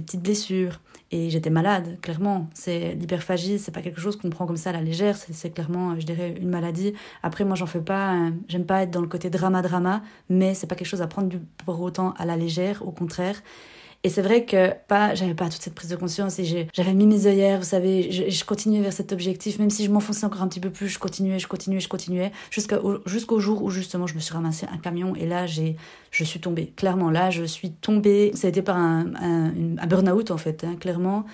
petites 0.00 0.22
blessures. 0.22 0.80
Et 1.12 1.28
j'étais 1.28 1.50
malade, 1.50 1.98
clairement. 2.00 2.48
C'est 2.54 2.94
l'hyperphagie, 2.94 3.58
c'est 3.58 3.72
pas 3.72 3.82
quelque 3.82 4.00
chose 4.00 4.16
qu'on 4.16 4.30
prend 4.30 4.46
comme 4.46 4.56
ça 4.56 4.70
à 4.70 4.72
la 4.72 4.80
légère, 4.80 5.16
c'est 5.16 5.50
clairement, 5.50 5.98
je 5.98 6.06
dirais, 6.06 6.36
une 6.40 6.48
maladie. 6.48 6.94
Après, 7.24 7.44
moi, 7.44 7.56
j'en 7.56 7.66
fais 7.66 7.80
pas, 7.80 8.30
j'aime 8.46 8.64
pas 8.64 8.82
être 8.82 8.92
dans 8.92 9.00
le 9.00 9.08
côté 9.08 9.28
drama-drama, 9.28 10.02
mais 10.28 10.54
c'est 10.54 10.68
pas 10.68 10.76
quelque 10.76 10.86
chose 10.86 11.02
à 11.02 11.08
prendre 11.08 11.36
pour 11.64 11.80
autant 11.80 12.12
à 12.16 12.26
la 12.26 12.36
légère, 12.36 12.86
au 12.86 12.92
contraire. 12.92 13.42
Et 14.02 14.08
c'est 14.08 14.22
vrai 14.22 14.46
que 14.46 14.72
pas, 14.88 15.14
j'avais 15.14 15.34
pas 15.34 15.50
toute 15.50 15.60
cette 15.60 15.74
prise 15.74 15.90
de 15.90 15.96
conscience 15.96 16.38
et 16.38 16.68
j'avais 16.72 16.94
mis 16.94 17.06
mes 17.06 17.26
œillères, 17.26 17.58
vous 17.58 17.66
savez, 17.66 18.10
je, 18.10 18.30
je, 18.30 18.44
continuais 18.46 18.80
vers 18.80 18.94
cet 18.94 19.12
objectif, 19.12 19.58
même 19.58 19.68
si 19.68 19.84
je 19.84 19.90
m'enfonçais 19.90 20.24
encore 20.24 20.40
un 20.40 20.48
petit 20.48 20.60
peu 20.60 20.70
plus, 20.70 20.88
je 20.88 20.98
continuais, 20.98 21.38
je 21.38 21.46
continuais, 21.46 21.80
je 21.80 21.88
continuais, 21.88 22.32
jusqu'au 22.50 23.02
jusqu'au 23.04 23.40
jour 23.40 23.62
où 23.62 23.68
justement 23.68 24.06
je 24.06 24.14
me 24.14 24.20
suis 24.20 24.32
ramassé 24.32 24.66
un 24.72 24.78
camion 24.78 25.14
et 25.16 25.26
là 25.26 25.46
j'ai, 25.46 25.76
je 26.12 26.24
suis 26.24 26.40
tombée. 26.40 26.72
Clairement, 26.76 27.10
là 27.10 27.28
je 27.28 27.44
suis 27.44 27.72
tombée. 27.72 28.30
Ça 28.34 28.46
a 28.46 28.50
été 28.50 28.62
par 28.62 28.78
un, 28.78 29.04
burn-out 29.86 30.30
en 30.30 30.38
fait, 30.38 30.64
hein, 30.64 30.76
clairement. 30.80 31.26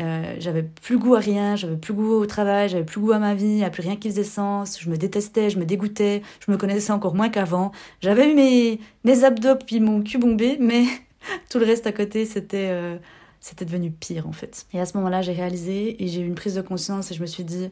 Euh, 0.00 0.36
j'avais 0.38 0.62
plus 0.62 0.96
goût 0.96 1.14
à 1.14 1.18
rien, 1.18 1.56
j'avais 1.56 1.76
plus 1.76 1.92
goût 1.92 2.12
au 2.12 2.24
travail, 2.24 2.70
j'avais 2.70 2.84
plus 2.84 3.00
goût 3.00 3.12
à 3.12 3.18
ma 3.18 3.34
vie, 3.34 3.46
il 3.46 3.56
n'y 3.56 3.64
a 3.64 3.70
plus 3.70 3.82
rien 3.82 3.96
qui 3.96 4.08
faisait 4.08 4.24
sens, 4.24 4.80
je 4.80 4.88
me 4.88 4.96
détestais, 4.96 5.50
je 5.50 5.58
me 5.58 5.66
dégoûtais, 5.66 6.22
je 6.46 6.50
me 6.50 6.56
connaissais 6.56 6.92
encore 6.92 7.14
moins 7.14 7.28
qu'avant. 7.28 7.72
J'avais 8.00 8.32
mes, 8.32 8.80
mes 9.04 9.24
abdos 9.24 9.56
puis 9.66 9.80
mon 9.80 10.02
cul 10.02 10.16
bombé, 10.18 10.56
mais 10.58 10.84
Tout 11.50 11.58
le 11.58 11.66
reste 11.66 11.86
à 11.86 11.92
côté, 11.92 12.26
c'était 12.26 12.68
euh, 12.70 12.96
c'était 13.40 13.64
devenu 13.64 13.90
pire 13.90 14.26
en 14.26 14.32
fait. 14.32 14.66
Et 14.72 14.80
à 14.80 14.86
ce 14.86 14.96
moment-là, 14.96 15.22
j'ai 15.22 15.32
réalisé 15.32 16.02
et 16.02 16.08
j'ai 16.08 16.20
eu 16.20 16.26
une 16.26 16.34
prise 16.34 16.54
de 16.54 16.62
conscience 16.62 17.10
et 17.10 17.14
je 17.14 17.20
me 17.20 17.26
suis 17.26 17.44
dit, 17.44 17.70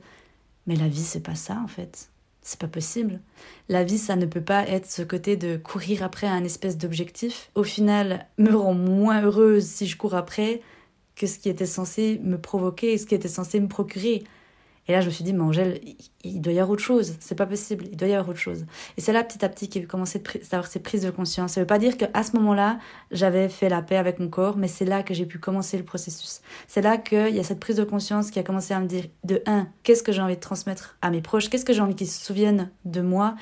mais 0.67 0.77
la 0.77 0.89
vie, 0.89 1.03
c'est 1.03 1.21
pas 1.21 1.35
ça 1.35 1.61
en 1.63 1.69
fait. 1.69 2.11
C'est 2.43 2.61
pas 2.61 2.69
possible. 2.69 3.21
La 3.69 3.83
vie, 3.83 3.99
ça 3.99 4.15
ne 4.15 4.25
peut 4.25 4.41
pas 4.41 4.69
être 4.69 4.89
ce 4.89 5.03
côté 5.03 5.37
de 5.37 5.57
courir 5.57 6.05
après 6.05 6.29
un 6.29 6.45
espèce 6.45 6.79
d'objectif. 6.79 7.51
Au 7.57 7.65
final, 7.65 8.27
me 8.39 8.55
rend 8.55 8.75
moins 8.75 9.23
heureuse 9.23 9.65
si 9.65 9.87
je 9.87 9.97
cours 9.97 10.15
après 10.15 10.61
que 11.17 11.27
ce 11.27 11.39
qui 11.41 11.49
était 11.49 11.67
censé 11.67 12.21
me 12.23 12.39
provoquer 12.39 12.93
et 12.93 12.99
ce 12.99 13.07
qui 13.07 13.17
était 13.17 13.29
censé 13.29 13.59
me 13.59 13.67
procurer. 13.67 14.23
Et 14.89 14.93
là, 14.93 15.01
je 15.01 15.07
me 15.07 15.11
suis 15.11 15.25
dit, 15.25 15.33
mais 15.33 15.43
Angèle, 15.43 15.81
il 16.23 16.41
doit 16.41 16.53
y 16.53 16.59
avoir 16.59 16.75
autre 16.75 16.83
chose. 16.83 17.15
C'est 17.21 17.35
pas 17.35 17.47
possible. 17.47 17.87
Il 17.91 17.97
doit 17.97 18.09
y 18.09 18.13
avoir 18.13 18.29
autre 18.29 18.39
chose. 18.39 18.65
Et 18.97 19.01
c'est 19.01 19.13
là, 19.13 19.25
petit 19.25 19.45
à 19.45 19.49
petit, 19.49 19.69
qu'il 19.69 19.83
a 19.83 19.87
commencé 19.87 20.23
d'avoir 20.51 20.69
ces 20.69 20.81
prises 20.81 21.03
de 21.03 21.11
conscience. 21.11 21.53
Ça 21.53 21.61
veut 21.61 21.67
pas 21.67 21.79
dire 21.79 21.97
qu'à 21.97 22.23
ce 22.23 22.37
moment-là, 22.37 22.79
j'avais 23.11 23.49
fait 23.49 23.69
la 23.69 23.83
paix 23.83 23.97
avec 23.97 24.19
mon 24.19 24.29
corps, 24.29 24.57
mais 24.57 24.69
c'est 24.69 24.85
là 24.85 25.03
que 25.03 25.15
j'ai 25.15 25.27
pu 25.27 25.39
commencer 25.39 25.77
le 25.77 25.85
processus. 25.85 26.41
C'est 26.69 26.83
là 26.83 26.99
qu'il 26.99 27.35
y 27.35 27.41
a 27.41 27.45
cette 27.45 27.61
prise 27.61 27.77
de 27.77 27.85
conscience 27.85 28.31
qui 28.31 28.39
a 28.39 28.43
commencé 28.43 28.75
à 28.75 28.81
me 28.81 28.87
dire, 28.87 29.05
de 29.25 29.43
un, 29.47 29.69
qu'est-ce 29.83 30.03
que 30.03 30.13
j'ai 30.13 30.23
envie 30.23 30.37
de 30.37 30.41
transmettre 30.41 30.97
à 31.03 31.11
mes 31.11 31.21
proches? 31.21 31.49
Qu'est-ce 31.49 31.65
que 31.65 31.73
j'ai 31.73 31.81
envie 31.81 31.95
qu'ils 31.95 32.09
se 32.09 32.25
souviennent 32.25 32.71
de 32.85 33.01
moi? 33.01 33.35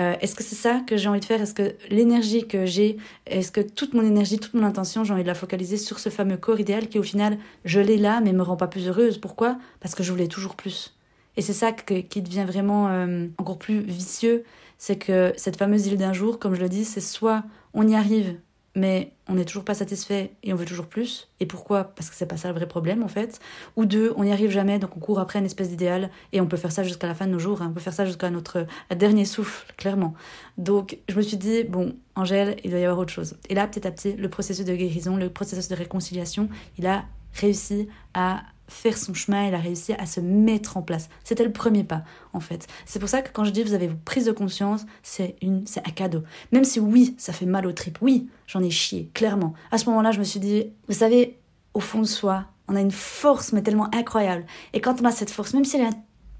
Euh, 0.00 0.14
est-ce 0.20 0.34
que 0.34 0.42
c'est 0.42 0.54
ça 0.54 0.80
que 0.86 0.96
j'ai 0.96 1.08
envie 1.08 1.20
de 1.20 1.24
faire? 1.24 1.42
Est-ce 1.42 1.54
que 1.54 1.74
l'énergie 1.90 2.46
que 2.46 2.64
j'ai, 2.64 2.96
est-ce 3.26 3.52
que 3.52 3.60
toute 3.60 3.92
mon 3.92 4.02
énergie, 4.02 4.38
toute 4.38 4.54
mon 4.54 4.64
intention, 4.64 5.04
j'ai 5.04 5.12
envie 5.12 5.22
de 5.22 5.28
la 5.28 5.34
focaliser 5.34 5.76
sur 5.76 5.98
ce 5.98 6.08
fameux 6.08 6.36
corps 6.36 6.60
idéal 6.60 6.88
qui 6.88 6.98
au 6.98 7.02
final, 7.02 7.38
je 7.64 7.80
l'ai 7.80 7.98
là, 7.98 8.20
mais 8.20 8.32
me 8.32 8.42
rend 8.42 8.56
pas 8.56 8.68
plus 8.68 8.88
heureuse. 8.88 9.18
Pourquoi? 9.18 9.58
Parce 9.80 9.94
que 9.94 10.02
je 10.02 10.10
voulais 10.10 10.28
toujours 10.28 10.56
plus. 10.56 10.96
Et 11.36 11.42
c'est 11.42 11.52
ça 11.52 11.72
qui 11.72 12.22
devient 12.22 12.44
vraiment 12.46 12.88
euh, 12.88 13.26
encore 13.38 13.58
plus 13.58 13.80
vicieux, 13.80 14.44
c'est 14.78 14.96
que 14.96 15.32
cette 15.36 15.56
fameuse 15.56 15.86
île 15.86 15.96
d'un 15.96 16.12
jour, 16.12 16.38
comme 16.38 16.54
je 16.54 16.60
le 16.60 16.68
dis, 16.68 16.84
c'est 16.84 17.00
soit 17.00 17.44
on 17.74 17.86
y 17.86 17.94
arrive 17.94 18.36
mais 18.74 19.12
on 19.28 19.34
n'est 19.34 19.44
toujours 19.44 19.64
pas 19.64 19.74
satisfait 19.74 20.32
et 20.42 20.52
on 20.52 20.56
veut 20.56 20.64
toujours 20.64 20.86
plus. 20.86 21.28
Et 21.40 21.46
pourquoi? 21.46 21.84
Parce 21.84 22.08
que 22.08 22.16
c'est 22.16 22.26
pas 22.26 22.36
ça 22.36 22.48
le 22.48 22.54
vrai 22.54 22.66
problème 22.66 23.02
en 23.02 23.08
fait. 23.08 23.40
Ou 23.76 23.84
deux, 23.84 24.12
on 24.16 24.24
n'y 24.24 24.32
arrive 24.32 24.50
jamais, 24.50 24.78
donc 24.78 24.96
on 24.96 25.00
court 25.00 25.18
après 25.18 25.38
une 25.38 25.44
espèce 25.44 25.68
d'idéal 25.68 26.10
et 26.32 26.40
on 26.40 26.46
peut 26.46 26.56
faire 26.56 26.72
ça 26.72 26.82
jusqu'à 26.82 27.06
la 27.06 27.14
fin 27.14 27.26
de 27.26 27.32
nos 27.32 27.38
jours, 27.38 27.62
hein. 27.62 27.68
on 27.70 27.74
peut 27.74 27.80
faire 27.80 27.92
ça 27.92 28.04
jusqu'à 28.04 28.30
notre 28.30 28.66
dernier 28.94 29.24
souffle, 29.24 29.72
clairement. 29.76 30.14
Donc 30.58 30.98
je 31.08 31.16
me 31.16 31.22
suis 31.22 31.36
dit, 31.36 31.64
bon, 31.64 31.96
Angèle, 32.14 32.56
il 32.64 32.70
doit 32.70 32.80
y 32.80 32.84
avoir 32.84 32.98
autre 32.98 33.12
chose. 33.12 33.36
Et 33.48 33.54
là, 33.54 33.66
petit 33.66 33.86
à 33.86 33.90
petit, 33.90 34.12
le 34.12 34.28
processus 34.28 34.64
de 34.64 34.74
guérison, 34.74 35.16
le 35.16 35.30
processus 35.30 35.68
de 35.68 35.74
réconciliation, 35.74 36.48
il 36.78 36.86
a 36.86 37.04
réussi 37.34 37.88
à 38.14 38.42
faire 38.70 38.96
son 38.96 39.14
chemin, 39.14 39.46
elle 39.46 39.54
a 39.54 39.58
réussi 39.58 39.92
à 39.94 40.06
se 40.06 40.20
mettre 40.20 40.76
en 40.76 40.82
place. 40.82 41.08
C'était 41.24 41.44
le 41.44 41.52
premier 41.52 41.84
pas, 41.84 42.02
en 42.32 42.40
fait. 42.40 42.66
C'est 42.86 42.98
pour 42.98 43.08
ça 43.08 43.20
que 43.20 43.30
quand 43.32 43.44
je 43.44 43.50
dis 43.50 43.62
vous 43.62 43.74
avez 43.74 43.88
vos 43.88 43.96
de 44.24 44.32
conscience, 44.32 44.86
c'est 45.02 45.36
une, 45.42 45.66
c'est 45.66 45.86
un 45.86 45.90
cadeau. 45.90 46.22
Même 46.52 46.64
si 46.64 46.80
oui, 46.80 47.14
ça 47.18 47.32
fait 47.32 47.46
mal 47.46 47.66
aux 47.66 47.72
tripes, 47.72 47.98
oui, 48.00 48.28
j'en 48.46 48.62
ai 48.62 48.70
chié, 48.70 49.10
clairement. 49.14 49.54
À 49.70 49.78
ce 49.78 49.86
moment-là, 49.86 50.12
je 50.12 50.18
me 50.18 50.24
suis 50.24 50.40
dit, 50.40 50.66
vous 50.88 50.94
savez, 50.94 51.38
au 51.74 51.80
fond 51.80 52.00
de 52.00 52.06
soi, 52.06 52.46
on 52.68 52.76
a 52.76 52.80
une 52.80 52.90
force, 52.90 53.52
mais 53.52 53.62
tellement 53.62 53.92
incroyable. 53.94 54.46
Et 54.72 54.80
quand 54.80 55.00
on 55.00 55.04
a 55.04 55.10
cette 55.10 55.30
force, 55.30 55.54
même 55.54 55.64
si 55.64 55.76
elle 55.76 55.86
est, 55.86 55.96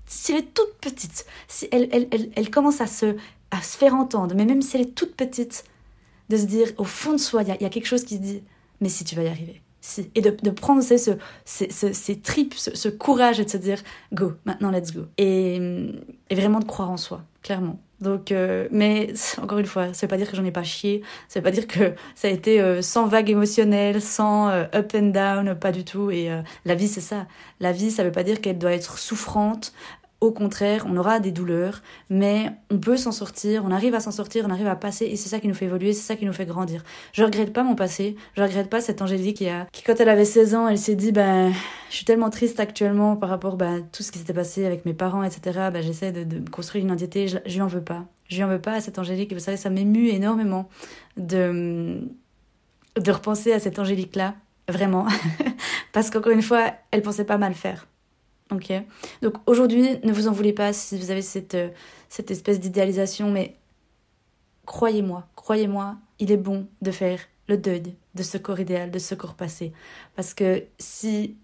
si 0.07 0.33
elle 0.33 0.39
est 0.39 0.55
toute 0.55 0.75
petite, 0.81 1.27
si 1.49 1.69
elle, 1.73 1.89
elle, 1.93 2.09
elle, 2.11 2.31
elle 2.35 2.51
commence 2.51 2.81
à 2.81 2.87
se, 2.87 3.17
à 3.51 3.63
se 3.63 3.77
faire 3.77 3.95
entendre, 3.95 4.35
mais 4.37 4.45
même 4.45 4.63
si 4.63 4.77
elle 4.77 4.83
est 4.83 4.95
toute 4.95 5.17
petite, 5.17 5.65
de 6.29 6.37
se 6.37 6.45
dire, 6.45 6.69
au 6.79 6.85
fond 6.85 7.13
de 7.13 7.19
soi, 7.19 7.43
il 7.43 7.49
y, 7.49 7.63
y 7.63 7.67
a 7.67 7.69
quelque 7.69 7.87
chose 7.87 8.05
qui 8.05 8.17
se 8.17 8.21
dit, 8.21 8.43
mais 8.81 8.89
si 8.89 9.05
tu 9.05 9.17
vas 9.17 9.25
y 9.25 9.29
arriver 9.29 9.61
et 10.15 10.21
de, 10.21 10.51
prendre 10.51 10.83
ce, 10.83 10.97
ce, 11.45 11.93
ces 11.93 12.21
tripes, 12.21 12.55
ce, 12.55 12.89
courage 12.89 13.41
et 13.41 13.45
de 13.45 13.51
se 13.51 13.57
dire 13.57 13.83
go, 14.13 14.33
maintenant 14.45 14.71
let's 14.71 14.93
go. 14.93 15.07
Et, 15.19 15.57
et 16.29 16.35
vraiment 16.35 16.61
de 16.61 16.65
croire 16.65 16.91
en 16.91 16.97
soi, 16.97 17.23
clairement. 17.43 17.81
Donc, 18.01 18.33
euh, 18.33 18.67
mais 18.71 19.13
encore 19.43 19.59
une 19.59 19.67
fois, 19.67 19.93
ça 19.93 20.07
veut 20.07 20.11
pas 20.11 20.17
dire 20.17 20.31
que 20.31 20.37
j'en 20.37 20.45
ai 20.45 20.51
pas 20.51 20.63
chié, 20.63 21.03
ça 21.29 21.41
veut 21.41 21.45
pas 21.45 21.51
dire 21.51 21.67
que 21.67 21.95
ça 22.15 22.29
a 22.29 22.31
été 22.31 22.61
euh, 22.61 22.83
sans 22.83 23.07
vague 23.07 23.31
émotionnelle, 23.31 24.01
sans 24.01 24.49
euh, 24.49 24.65
up 24.75 24.93
and 24.95 25.09
down, 25.09 25.55
pas 25.55 25.73
du 25.73 25.85
tout. 25.85 26.11
Et 26.11 26.31
la 26.65 26.75
vie, 26.75 26.89
c'est 26.89 27.01
ça. 27.01 27.27
La 27.61 27.73
vie, 27.73 27.91
ça 27.91 28.03
veut 28.05 28.13
pas 28.13 28.23
dire 28.23 28.41
qu'elle 28.41 28.59
doit 28.59 28.73
être 28.73 28.99
souffrante, 28.99 29.73
au 30.21 30.33
contraire, 30.33 30.85
on 30.87 30.97
aura 30.99 31.19
des 31.19 31.33
douleurs, 31.33 31.81
mais 32.11 32.53
on 32.71 32.79
peut 32.79 32.99
s'en 32.99 33.13
sortir, 33.13 33.65
on 33.65 33.71
arrive 33.71 33.95
à 33.95 34.01
s'en 34.01 34.11
sortir, 34.11 34.45
on 34.47 34.51
arrive 34.51 34.67
à 34.67 34.77
passer, 34.77 35.07
et 35.07 35.17
c'est 35.17 35.31
ça 35.31 35.41
qui 35.41 35.49
nous 35.49 35.55
fait 35.55 35.65
évoluer, 35.65 35.95
c'est 35.95 36.07
ça 36.07 36.17
qui 36.17 36.27
nous 36.27 36.33
fait 36.33 36.45
grandir. 36.45 36.85
Je 37.13 37.25
regrette 37.25 37.53
pas 37.55 37.63
mon 37.63 37.75
passé, 37.75 38.17
je 38.37 38.43
regrette 38.43 38.69
pas 38.69 38.83
cette 38.83 39.01
Angélique 39.01 39.39
qui 39.39 39.49
a, 39.49 39.67
qui 39.73 39.83
quand 39.83 39.99
elle 39.99 40.11
avait 40.11 40.27
16 40.27 40.55
ans, 40.55 40.69
elle 40.69 40.79
s'est 40.79 40.95
dit, 40.95 41.11
ben, 41.11 41.53
je 41.89 41.97
suis 41.97 42.05
tellement 42.05 42.29
triste 42.29 42.61
actuellement 42.61 43.17
par 43.17 43.31
rapport, 43.31 43.57
ben, 43.57 43.83
tout 43.93 44.03
ce 44.03 44.13
qui 44.13 44.19
s'était 44.19 44.35
passé 44.35 44.67
avec 44.67 44.85
mes 44.85 44.95
parents, 44.95 45.23
etc. 45.23 45.71
Ben, 45.73 45.83
j'essaie 45.83 46.13
de, 46.13 46.25
de, 46.25 46.51
construire 46.51 46.85
une 46.85 46.91
identité, 46.91 47.27
je, 47.27 47.39
je 47.47 47.55
lui 47.55 47.63
en 47.63 47.67
veux 47.67 47.83
pas. 47.83 48.05
Je 48.29 48.37
lui 48.37 48.45
en 48.45 48.49
veux 48.49 48.61
pas 48.61 48.75
à 48.75 48.81
cette 48.81 48.99
Angélique, 48.99 49.33
vous 49.33 49.39
savez, 49.39 49.57
ça 49.57 49.71
m'émue 49.71 50.09
énormément 50.09 50.69
de, 51.17 51.99
de 52.97 53.11
repenser 53.11 53.53
à 53.53 53.59
cette 53.59 53.79
Angélique-là, 53.79 54.35
vraiment. 54.69 55.07
Parce 55.93 56.11
qu'encore 56.11 56.33
une 56.33 56.43
fois, 56.43 56.73
elle 56.91 57.01
pensait 57.01 57.25
pas 57.25 57.39
mal 57.39 57.55
faire. 57.55 57.87
Ok. 58.51 58.73
Donc 59.23 59.35
aujourd'hui, 59.47 59.99
ne 60.03 60.13
vous 60.13 60.29
en 60.29 60.33
voulez 60.33 60.53
pas 60.53 60.73
si 60.73 60.99
vous 60.99 61.11
avez 61.11 61.23
cette, 61.23 61.55
euh, 61.55 61.69
cette 62.09 62.31
espèce 62.31 62.61
d'idéalisation, 62.61 63.31
mais 63.31 63.57
croyez-moi, 64.67 65.29
croyez-moi, 65.37 65.97
il 66.19 66.33
est 66.33 66.37
bon 66.37 66.67
de 66.83 66.91
faire 66.91 67.21
le 67.49 67.57
deuil 67.57 67.95
de 68.15 68.23
ce 68.23 68.39
corps 68.39 68.61
idéal, 68.61 68.91
de 68.91 68.99
ce 68.99 69.15
corps 69.15 69.35
passé. 69.35 69.73
Parce 70.17 70.35
que 70.35 70.65
si 70.79 71.37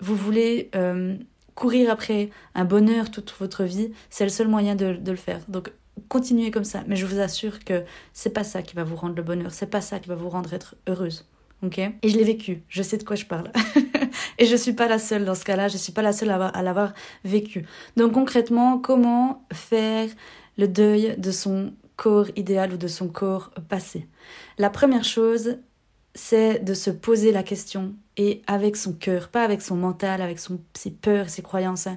vous 0.00 0.16
voulez 0.16 0.70
euh, 0.74 1.16
courir 1.54 1.90
après 1.90 2.30
un 2.54 2.64
bonheur 2.64 3.10
toute 3.10 3.34
votre 3.38 3.64
vie, 3.64 3.92
c'est 4.10 4.24
le 4.24 4.30
seul 4.30 4.48
moyen 4.48 4.74
de, 4.74 4.94
de 4.94 5.10
le 5.10 5.16
faire. 5.16 5.40
Donc 5.48 5.72
continuez 6.08 6.50
comme 6.50 6.64
ça, 6.64 6.84
mais 6.86 6.96
je 6.96 7.06
vous 7.06 7.20
assure 7.20 7.64
que 7.64 7.84
c'est 8.12 8.32
pas 8.32 8.44
ça 8.44 8.62
qui 8.62 8.74
va 8.74 8.84
vous 8.84 8.96
rendre 8.96 9.14
le 9.14 9.22
bonheur, 9.22 9.52
c'est 9.52 9.66
pas 9.66 9.80
ça 9.80 9.98
qui 9.98 10.08
va 10.08 10.14
vous 10.14 10.28
rendre 10.28 10.52
être 10.52 10.76
heureuse. 10.88 11.28
Ok? 11.62 11.78
Et 11.78 12.08
je 12.08 12.16
l'ai 12.16 12.24
vécu, 12.24 12.62
je 12.68 12.82
sais 12.82 12.98
de 12.98 13.04
quoi 13.04 13.16
je 13.16 13.26
parle. 13.26 13.50
Et 14.38 14.46
je 14.46 14.56
suis 14.56 14.72
pas 14.72 14.88
la 14.88 14.98
seule 14.98 15.24
dans 15.24 15.34
ce 15.34 15.44
cas-là, 15.44 15.68
je 15.68 15.76
suis 15.76 15.92
pas 15.92 16.02
la 16.02 16.12
seule 16.12 16.30
à 16.30 16.62
l'avoir 16.62 16.92
vécu. 17.24 17.64
Donc 17.96 18.12
concrètement, 18.12 18.78
comment 18.78 19.46
faire 19.52 20.08
le 20.58 20.68
deuil 20.68 21.14
de 21.18 21.30
son 21.30 21.72
corps 21.96 22.28
idéal 22.36 22.72
ou 22.74 22.76
de 22.76 22.88
son 22.88 23.08
corps 23.08 23.50
passé? 23.68 24.08
La 24.58 24.70
première 24.70 25.04
chose, 25.04 25.58
c'est 26.14 26.58
de 26.58 26.74
se 26.74 26.90
poser 26.90 27.32
la 27.32 27.42
question 27.42 27.94
et 28.16 28.42
avec 28.46 28.76
son 28.76 28.92
cœur, 28.92 29.28
pas 29.28 29.44
avec 29.44 29.62
son 29.62 29.76
mental, 29.76 30.20
avec 30.20 30.38
ses 30.38 30.90
peurs, 30.90 31.30
ses 31.30 31.42
croyances. 31.42 31.86
Hein. 31.86 31.96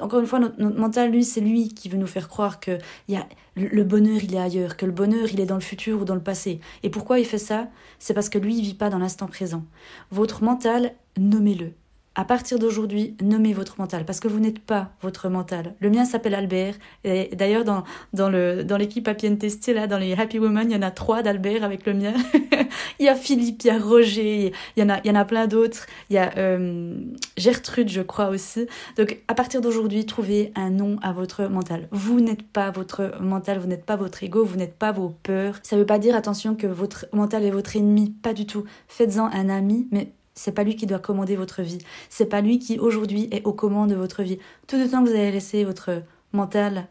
Encore 0.00 0.20
une 0.20 0.26
fois, 0.26 0.38
notre, 0.38 0.58
mental, 0.58 1.10
lui, 1.10 1.24
c'est 1.24 1.40
lui 1.40 1.68
qui 1.68 1.88
veut 1.88 1.98
nous 1.98 2.06
faire 2.06 2.28
croire 2.28 2.60
que 2.60 2.78
y 3.08 3.16
a, 3.16 3.26
le 3.56 3.84
bonheur, 3.84 4.22
il 4.22 4.34
est 4.34 4.38
ailleurs, 4.38 4.76
que 4.76 4.86
le 4.86 4.92
bonheur, 4.92 5.28
il 5.32 5.40
est 5.40 5.46
dans 5.46 5.54
le 5.54 5.60
futur 5.60 6.02
ou 6.02 6.04
dans 6.04 6.14
le 6.14 6.22
passé. 6.22 6.60
Et 6.82 6.90
pourquoi 6.90 7.18
il 7.18 7.24
fait 7.24 7.38
ça? 7.38 7.68
C'est 7.98 8.14
parce 8.14 8.28
que 8.28 8.38
lui, 8.38 8.56
il 8.56 8.62
vit 8.62 8.74
pas 8.74 8.90
dans 8.90 8.98
l'instant 8.98 9.26
présent. 9.26 9.64
Votre 10.10 10.42
mental, 10.42 10.94
nommez-le 11.16 11.72
à 12.16 12.24
partir 12.24 12.58
d'aujourd'hui, 12.58 13.14
nommez 13.22 13.52
votre 13.52 13.78
mental, 13.78 14.06
parce 14.06 14.20
que 14.20 14.26
vous 14.26 14.40
n'êtes 14.40 14.58
pas 14.58 14.90
votre 15.02 15.28
mental. 15.28 15.74
Le 15.80 15.90
mien 15.90 16.06
s'appelle 16.06 16.34
Albert, 16.34 16.74
et 17.04 17.28
d'ailleurs, 17.36 17.64
dans, 17.64 17.84
dans, 18.14 18.30
le, 18.30 18.64
dans 18.64 18.78
l'équipe 18.78 19.06
Happy 19.06 19.28
and 19.28 19.36
là, 19.74 19.86
dans 19.86 19.98
les 19.98 20.14
Happy 20.14 20.38
Women, 20.38 20.70
il 20.70 20.74
y 20.74 20.76
en 20.76 20.82
a 20.82 20.90
trois 20.90 21.22
d'Albert 21.22 21.62
avec 21.62 21.84
le 21.84 21.92
mien. 21.92 22.14
il 22.98 23.04
y 23.04 23.08
a 23.08 23.14
Philippe, 23.14 23.62
il 23.64 23.66
y 23.66 23.70
a 23.70 23.78
Roger, 23.78 24.52
il 24.76 24.80
y 24.80 24.82
en 24.82 24.88
a, 24.88 24.98
il 25.04 25.08
y 25.08 25.10
en 25.10 25.14
a 25.14 25.26
plein 25.26 25.46
d'autres. 25.46 25.86
Il 26.08 26.14
y 26.14 26.18
a 26.18 26.32
euh, 26.38 26.94
Gertrude, 27.36 27.90
je 27.90 28.00
crois 28.00 28.28
aussi. 28.28 28.66
Donc, 28.96 29.22
à 29.28 29.34
partir 29.34 29.60
d'aujourd'hui, 29.60 30.06
trouvez 30.06 30.52
un 30.54 30.70
nom 30.70 30.96
à 31.02 31.12
votre 31.12 31.44
mental. 31.48 31.86
Vous 31.92 32.20
n'êtes 32.20 32.42
pas 32.42 32.70
votre 32.70 33.20
mental, 33.20 33.58
vous 33.58 33.68
n'êtes 33.68 33.84
pas 33.84 33.96
votre 33.96 34.24
ego, 34.24 34.42
vous 34.42 34.56
n'êtes 34.56 34.76
pas 34.76 34.90
vos 34.90 35.10
peurs. 35.22 35.56
Ça 35.62 35.76
ne 35.76 35.82
veut 35.82 35.86
pas 35.86 35.98
dire, 35.98 36.16
attention, 36.16 36.54
que 36.54 36.66
votre 36.66 37.06
mental 37.12 37.44
est 37.44 37.50
votre 37.50 37.76
ennemi, 37.76 38.10
pas 38.22 38.32
du 38.32 38.46
tout. 38.46 38.64
Faites-en 38.88 39.26
un 39.26 39.50
ami, 39.50 39.86
mais 39.90 40.12
c'est 40.36 40.52
pas 40.52 40.62
lui 40.62 40.76
qui 40.76 40.86
doit 40.86 41.00
commander 41.00 41.34
votre 41.34 41.62
vie. 41.62 41.78
C'est 42.08 42.26
pas 42.26 42.40
lui 42.40 42.60
qui 42.60 42.78
aujourd'hui 42.78 43.28
est 43.32 43.44
aux 43.44 43.52
commandes 43.52 43.90
de 43.90 43.96
votre 43.96 44.22
vie. 44.22 44.38
Tout 44.68 44.76
le 44.76 44.88
temps 44.88 45.02
que 45.02 45.08
vous 45.08 45.14
allez 45.16 45.32
laisser 45.32 45.64
votre 45.64 46.02
mental 46.32 46.88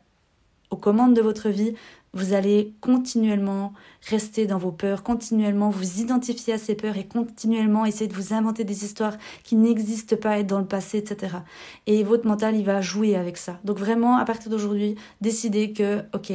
aux 0.72 0.78
commandes 0.78 1.14
de 1.14 1.22
votre 1.22 1.50
vie, 1.50 1.76
vous 2.14 2.34
allez 2.34 2.74
continuellement 2.82 3.74
rester 4.10 4.48
dans 4.48 4.58
vos 4.58 4.72
peurs, 4.72 5.04
continuellement 5.04 5.70
vous 5.70 6.00
identifier 6.00 6.54
à 6.54 6.58
ces 6.58 6.74
peurs 6.74 6.98
et 6.98 7.06
continuellement 7.06 7.86
essayer 7.86 8.08
de 8.08 8.16
vous 8.16 8.34
inventer 8.34 8.64
des 8.64 8.84
histoires 8.84 9.16
qui 9.44 9.56
n'existent 9.56 10.16
pas, 10.16 10.40
être 10.40 10.48
dans 10.48 10.60
le 10.60 10.66
passé, 10.66 10.98
etc. 10.98 11.38
Et 11.88 12.04
votre 12.04 12.26
mental, 12.26 12.56
il 12.56 12.66
va 12.66 12.82
jouer 12.82 13.16
avec 13.16 13.38
ça. 13.38 13.60
Donc 13.64 13.78
vraiment, 13.78 14.18
à 14.18 14.26
partir 14.26 14.50
d'aujourd'hui, 14.50 14.96
décidez 15.22 15.74
que, 15.74 16.04
ok, 16.14 16.32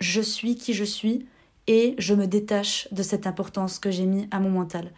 je 0.00 0.20
suis 0.20 0.56
qui 0.56 0.72
je 0.72 0.84
suis 0.84 1.26
et 1.66 1.94
je 1.98 2.14
me 2.14 2.26
détache 2.26 2.88
de 2.92 3.02
cette 3.02 3.26
importance 3.26 3.78
que 3.78 3.90
j'ai 3.90 4.06
mis 4.06 4.26
à 4.30 4.40
mon 4.40 4.50
mental 4.50 4.90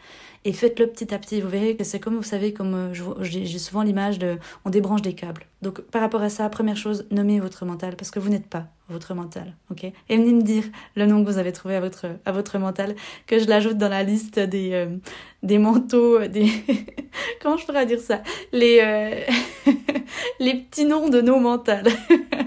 et 0.46 0.52
faites-le 0.52 0.86
petit 0.86 1.12
à 1.12 1.18
petit. 1.18 1.40
Vous 1.40 1.48
verrez 1.48 1.76
que 1.76 1.82
c'est 1.82 1.98
comme, 1.98 2.16
vous 2.16 2.22
savez, 2.22 2.52
comme 2.52 2.74
euh, 2.74 3.22
j'ai 3.22 3.58
souvent 3.58 3.82
l'image 3.82 4.18
de 4.20 4.38
on 4.64 4.70
débranche 4.70 5.02
des 5.02 5.12
câbles. 5.12 5.44
Donc 5.66 5.80
par 5.80 6.00
rapport 6.00 6.22
à 6.22 6.28
ça, 6.28 6.48
première 6.48 6.76
chose, 6.76 7.08
nommez 7.10 7.40
votre 7.40 7.64
mental 7.64 7.96
parce 7.96 8.12
que 8.12 8.20
vous 8.20 8.28
n'êtes 8.28 8.46
pas 8.46 8.68
votre 8.88 9.14
mental, 9.14 9.56
ok? 9.72 9.82
Et 9.82 10.16
venez 10.16 10.32
me 10.32 10.42
dire 10.42 10.62
le 10.94 11.06
nom 11.06 11.24
que 11.24 11.28
vous 11.28 11.38
avez 11.38 11.50
trouvé 11.50 11.74
à 11.74 11.80
votre, 11.80 12.06
à 12.24 12.30
votre 12.30 12.56
mental, 12.58 12.94
que 13.26 13.40
je 13.40 13.48
l'ajoute 13.48 13.76
dans 13.78 13.88
la 13.88 14.04
liste 14.04 14.38
des, 14.38 14.74
euh, 14.74 14.96
des 15.42 15.58
manteaux, 15.58 16.20
des... 16.28 16.48
Comment 17.42 17.56
je 17.56 17.66
pourrais 17.66 17.84
dire 17.84 17.98
ça? 17.98 18.22
Les, 18.52 18.78
euh, 18.80 19.72
les 20.38 20.54
petits 20.54 20.84
noms 20.84 21.08
de 21.08 21.20
nos 21.20 21.40
mentales. 21.40 21.88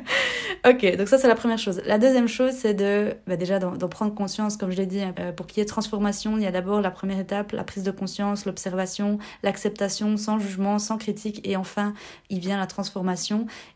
ok, 0.65 0.95
donc 0.95 1.09
ça 1.09 1.17
c'est 1.17 1.27
la 1.27 1.35
première 1.35 1.57
chose. 1.57 1.81
La 1.85 1.97
deuxième 1.97 2.29
chose, 2.29 2.53
c'est 2.53 2.73
de 2.73 3.15
bah, 3.27 3.35
déjà 3.35 3.59
d'en 3.59 3.89
prendre 3.89 4.15
conscience, 4.15 4.55
comme 4.55 4.71
je 4.71 4.77
l'ai 4.77 4.85
dit, 4.85 5.01
euh, 5.19 5.33
pour 5.33 5.45
qu'il 5.45 5.57
y 5.57 5.61
ait 5.61 5.65
transformation, 5.65 6.37
il 6.37 6.43
y 6.43 6.47
a 6.47 6.51
d'abord 6.51 6.79
la 6.79 6.91
première 6.91 7.19
étape, 7.19 7.51
la 7.51 7.65
prise 7.65 7.83
de 7.83 7.91
conscience, 7.91 8.45
l'observation, 8.45 9.17
l'acceptation, 9.43 10.15
sans 10.15 10.39
jugement, 10.39 10.79
sans 10.79 10.97
critique, 10.97 11.41
et 11.43 11.57
enfin, 11.57 11.93
il 12.29 12.39
vient 12.39 12.57
la 12.57 12.67
transformation. 12.67 13.08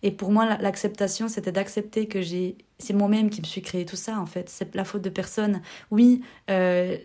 Et 0.01 0.11
pour 0.11 0.31
moi, 0.31 0.57
l'acceptation, 0.57 1.27
c'était 1.27 1.51
d'accepter 1.51 2.07
que 2.07 2.21
j'ai, 2.21 2.57
c'est 2.79 2.93
moi-même 2.93 3.29
qui 3.29 3.41
me 3.41 3.45
suis 3.45 3.61
créé 3.61 3.85
tout 3.85 3.95
ça 3.95 4.19
en 4.19 4.25
fait. 4.25 4.49
C'est 4.49 4.73
la 4.75 4.85
faute 4.85 5.01
de 5.01 5.09
personne. 5.09 5.61
Oui. 5.91 6.21
Euh, 6.49 6.97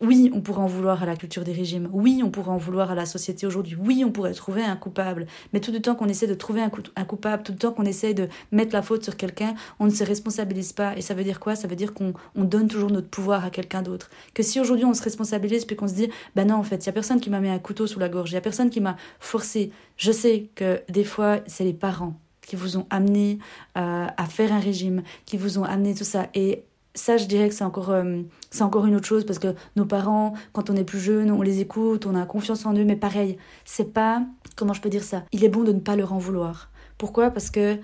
oui, 0.00 0.30
on 0.34 0.42
pourrait 0.42 0.60
en 0.60 0.66
vouloir 0.66 1.02
à 1.02 1.06
la 1.06 1.16
culture 1.16 1.42
des 1.42 1.52
régimes. 1.52 1.88
Oui, 1.90 2.20
on 2.22 2.30
pourrait 2.30 2.50
en 2.50 2.58
vouloir 2.58 2.90
à 2.90 2.94
la 2.94 3.06
société 3.06 3.46
aujourd'hui. 3.46 3.76
Oui, 3.80 4.02
on 4.04 4.12
pourrait 4.12 4.34
trouver 4.34 4.62
un 4.62 4.76
coupable. 4.76 5.26
Mais 5.52 5.60
tout 5.60 5.72
le 5.72 5.80
temps 5.80 5.94
qu'on 5.94 6.08
essaie 6.08 6.26
de 6.26 6.34
trouver 6.34 6.60
un, 6.60 6.68
coupable, 7.04 7.42
tout 7.42 7.52
le 7.52 7.58
temps 7.58 7.72
qu'on 7.72 7.84
essaie 7.84 8.12
de 8.12 8.28
mettre 8.52 8.74
la 8.74 8.82
faute 8.82 9.02
sur 9.04 9.16
quelqu'un, 9.16 9.54
on 9.80 9.86
ne 9.86 9.90
se 9.90 10.04
responsabilise 10.04 10.74
pas. 10.74 10.94
Et 10.98 11.00
ça 11.00 11.14
veut 11.14 11.24
dire 11.24 11.40
quoi? 11.40 11.56
Ça 11.56 11.66
veut 11.66 11.76
dire 11.76 11.94
qu'on 11.94 12.12
donne 12.34 12.68
toujours 12.68 12.90
notre 12.90 13.08
pouvoir 13.08 13.44
à 13.44 13.50
quelqu'un 13.50 13.80
d'autre. 13.80 14.10
Que 14.34 14.42
si 14.42 14.60
aujourd'hui 14.60 14.84
on 14.84 14.92
se 14.92 15.02
responsabilise 15.02 15.64
puis 15.64 15.76
qu'on 15.76 15.88
se 15.88 15.94
dit, 15.94 16.10
ben 16.34 16.48
non, 16.48 16.56
en 16.56 16.62
fait, 16.62 16.84
il 16.84 16.86
y 16.86 16.90
a 16.90 16.92
personne 16.92 17.20
qui 17.20 17.30
m'a 17.30 17.40
mis 17.40 17.48
un 17.48 17.58
couteau 17.58 17.86
sous 17.86 17.98
la 17.98 18.10
gorge, 18.10 18.30
il 18.30 18.34
y 18.34 18.38
a 18.38 18.42
personne 18.42 18.68
qui 18.68 18.80
m'a 18.80 18.96
forcé. 19.18 19.70
Je 19.96 20.12
sais 20.12 20.50
que 20.54 20.82
des 20.90 21.04
fois, 21.04 21.38
c'est 21.46 21.64
les 21.64 21.74
parents 21.74 22.20
qui 22.42 22.54
vous 22.54 22.76
ont 22.76 22.86
amené 22.90 23.38
euh, 23.76 24.06
à 24.14 24.26
faire 24.26 24.52
un 24.52 24.60
régime, 24.60 25.02
qui 25.24 25.38
vous 25.38 25.58
ont 25.58 25.64
amené 25.64 25.94
tout 25.94 26.04
ça. 26.04 26.28
Et 26.34 26.64
ça, 26.96 27.16
je 27.16 27.26
dirais 27.26 27.48
que 27.48 27.54
c'est 27.54 27.64
encore, 27.64 27.90
euh, 27.90 28.22
c'est 28.50 28.62
encore 28.62 28.86
une 28.86 28.96
autre 28.96 29.06
chose 29.06 29.24
parce 29.24 29.38
que 29.38 29.54
nos 29.76 29.84
parents, 29.84 30.32
quand 30.52 30.70
on 30.70 30.76
est 30.76 30.84
plus 30.84 30.98
jeune, 30.98 31.30
on 31.30 31.42
les 31.42 31.60
écoute, 31.60 32.06
on 32.06 32.14
a 32.14 32.26
confiance 32.26 32.66
en 32.66 32.74
eux, 32.74 32.84
mais 32.84 32.96
pareil, 32.96 33.38
c'est 33.64 33.92
pas, 33.92 34.22
comment 34.56 34.72
je 34.72 34.80
peux 34.80 34.88
dire 34.88 35.04
ça? 35.04 35.24
Il 35.32 35.44
est 35.44 35.48
bon 35.48 35.62
de 35.62 35.72
ne 35.72 35.80
pas 35.80 35.94
leur 35.94 36.12
en 36.12 36.18
vouloir. 36.18 36.70
Pourquoi? 36.98 37.30
Parce 37.30 37.50
que 37.50 37.78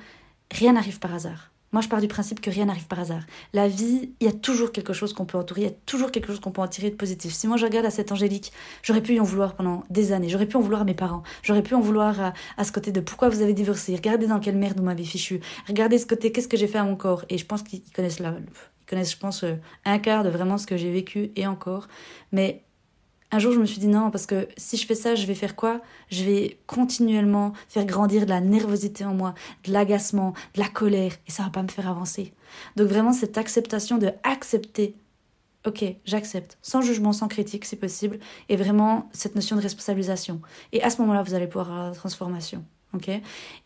rien 0.50 0.72
n'arrive 0.72 0.98
par 0.98 1.14
hasard. 1.14 1.52
Moi, 1.72 1.80
je 1.80 1.88
pars 1.88 2.02
du 2.02 2.08
principe 2.08 2.42
que 2.42 2.50
rien 2.50 2.66
n'arrive 2.66 2.86
par 2.86 3.00
hasard. 3.00 3.22
La 3.54 3.66
vie, 3.66 4.12
il 4.20 4.26
y 4.26 4.28
a 4.28 4.32
toujours 4.32 4.72
quelque 4.72 4.92
chose 4.92 5.14
qu'on 5.14 5.24
peut 5.24 5.38
entourer, 5.38 5.62
il 5.62 5.64
y 5.64 5.70
a 5.70 5.74
toujours 5.86 6.10
quelque 6.10 6.26
chose 6.26 6.38
qu'on 6.38 6.50
peut 6.50 6.60
en 6.60 6.68
tirer 6.68 6.90
de 6.90 6.96
positif. 6.96 7.32
Si 7.32 7.46
moi 7.48 7.56
je 7.56 7.64
regarde 7.64 7.86
à 7.86 7.90
cette 7.90 8.12
Angélique, 8.12 8.52
j'aurais 8.82 9.00
pu 9.00 9.14
y 9.14 9.20
en 9.20 9.24
vouloir 9.24 9.54
pendant 9.54 9.82
des 9.88 10.12
années, 10.12 10.28
j'aurais 10.28 10.44
pu 10.44 10.58
en 10.58 10.60
vouloir 10.60 10.82
à 10.82 10.84
mes 10.84 10.92
parents, 10.92 11.22
j'aurais 11.42 11.62
pu 11.62 11.74
en 11.74 11.80
vouloir 11.80 12.20
à, 12.20 12.34
à, 12.58 12.64
ce 12.64 12.72
côté 12.72 12.92
de 12.92 13.00
pourquoi 13.00 13.30
vous 13.30 13.40
avez 13.40 13.54
divorcé, 13.54 13.96
regardez 13.96 14.26
dans 14.26 14.38
quelle 14.38 14.58
merde 14.58 14.76
vous 14.76 14.84
m'avez 14.84 15.04
fichu, 15.04 15.40
regardez 15.66 15.96
ce 15.96 16.04
côté, 16.04 16.30
qu'est-ce 16.30 16.48
que 16.48 16.58
j'ai 16.58 16.66
fait 16.66 16.76
à 16.76 16.84
mon 16.84 16.94
corps. 16.94 17.24
Et 17.30 17.38
je 17.38 17.46
pense 17.46 17.62
qu'ils 17.62 17.80
connaissent 17.94 18.20
la, 18.20 18.34
connaissent, 18.92 19.12
je 19.12 19.16
pense, 19.16 19.42
euh, 19.42 19.54
un 19.86 19.98
quart 19.98 20.22
de 20.22 20.28
vraiment 20.28 20.58
ce 20.58 20.66
que 20.66 20.76
j'ai 20.76 20.92
vécu 20.92 21.30
et 21.34 21.46
encore. 21.46 21.88
Mais 22.30 22.62
un 23.30 23.38
jour, 23.38 23.52
je 23.52 23.58
me 23.58 23.64
suis 23.64 23.78
dit 23.78 23.86
non, 23.86 24.10
parce 24.10 24.26
que 24.26 24.46
si 24.58 24.76
je 24.76 24.86
fais 24.86 24.94
ça, 24.94 25.14
je 25.14 25.26
vais 25.26 25.34
faire 25.34 25.56
quoi? 25.56 25.80
Je 26.10 26.24
vais 26.24 26.58
continuellement 26.66 27.54
faire 27.68 27.86
grandir 27.86 28.26
de 28.26 28.30
la 28.30 28.40
nervosité 28.40 29.06
en 29.06 29.14
moi, 29.14 29.32
de 29.64 29.72
l'agacement, 29.72 30.34
de 30.54 30.60
la 30.60 30.68
colère, 30.68 31.12
et 31.26 31.30
ça 31.30 31.42
va 31.44 31.48
pas 31.48 31.62
me 31.62 31.68
faire 31.68 31.88
avancer. 31.88 32.34
Donc 32.76 32.88
vraiment, 32.88 33.14
cette 33.14 33.38
acceptation 33.38 33.96
de 33.96 34.10
accepter, 34.24 34.94
ok, 35.66 35.82
j'accepte, 36.04 36.58
sans 36.60 36.82
jugement, 36.82 37.14
sans 37.14 37.28
critique, 37.28 37.64
si 37.64 37.76
possible, 37.76 38.18
et 38.50 38.56
vraiment 38.56 39.08
cette 39.14 39.34
notion 39.34 39.56
de 39.56 39.62
responsabilisation. 39.62 40.42
Et 40.72 40.82
à 40.82 40.90
ce 40.90 41.00
moment-là, 41.00 41.22
vous 41.22 41.32
allez 41.32 41.46
pouvoir 41.46 41.70
avoir 41.70 41.88
la 41.88 41.94
transformation, 41.94 42.62
ok? 42.92 43.08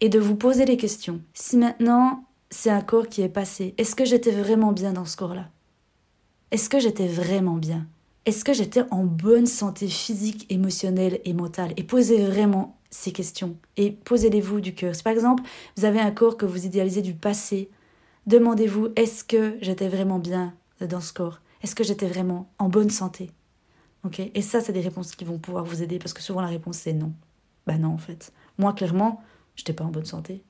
Et 0.01 0.09
de 0.09 0.21
vous 0.21 0.37
poser 0.37 0.65
les 0.65 0.77
questions. 0.77 1.21
Si 1.35 1.57
maintenant 1.57 2.23
c'est 2.57 2.71
un 2.71 2.81
corps 2.81 3.09
qui 3.09 3.21
est 3.21 3.29
passé. 3.29 3.75
Est-ce 3.77 3.95
que 3.95 4.07
j'étais 4.07 4.31
vraiment 4.31 4.73
bien 4.73 4.95
dans 4.95 5.05
ce 5.05 5.17
corps-là 5.19 5.51
Est-ce 6.51 6.71
que 6.71 6.81
j'étais 6.81 7.07
vraiment 7.07 7.57
bien? 7.57 7.87
Est-ce 8.25 8.47
que 8.47 8.55
j'étais 8.55 8.83
en 8.91 9.05
bonne 9.05 9.47
santé 9.47 9.89
physique, 9.89 10.47
émotionnelle 10.49 11.21
et 11.27 11.35
mentale? 11.35 11.75
Et 11.77 11.85
posez 11.85 12.25
vraiment 12.25 12.79
ces 12.91 13.13
questions 13.13 13.57
et 13.77 13.91
posez-les-vous 13.91 14.63
du 14.63 14.75
cœur. 14.75 14.95
Si 14.95 15.03
par 15.03 15.13
exemple 15.13 15.43
vous 15.77 15.85
avez 15.85 16.01
un 16.01 16.11
corps 16.11 16.39
que 16.39 16.47
vous 16.47 16.65
idéalisez 16.65 17.03
du 17.03 17.13
passé, 17.13 17.69
demandez-vous 18.27 18.89
est-ce 18.97 19.23
que 19.23 19.59
j'étais 19.61 19.89
vraiment 19.89 20.19
bien 20.19 20.55
dans 20.81 21.03
ce 21.03 21.13
corps 21.13 21.43
Est-ce 21.63 21.75
que 21.75 21.85
j'étais 21.85 22.09
vraiment 22.09 22.49
en 22.59 22.71
bonne 22.71 22.91
santé? 22.91 23.31
Ok? 24.03 24.21
Et 24.35 24.43
ça, 24.43 24.63
c'est 24.63 24.73
des 24.73 24.81
réponses 24.81 25.15
qui 25.15 25.27
vont 25.27 25.39
pouvoir 25.39 25.65
vous 25.65 25.83
aider 25.83 25.99
parce 25.99 26.15
que 26.15 26.23
souvent 26.23 26.41
la 26.41 26.49
réponse 26.49 26.79
c'est 26.79 26.95
non. 26.95 27.13
Bah 27.67 27.77
non 27.77 27.93
en 27.93 27.99
fait. 27.99 28.33
Moi 28.57 28.73
clairement, 28.73 29.23
j'étais 29.57 29.75
pas 29.75 29.85
en 29.85 29.91
bonne 29.91 30.07
santé. 30.07 30.43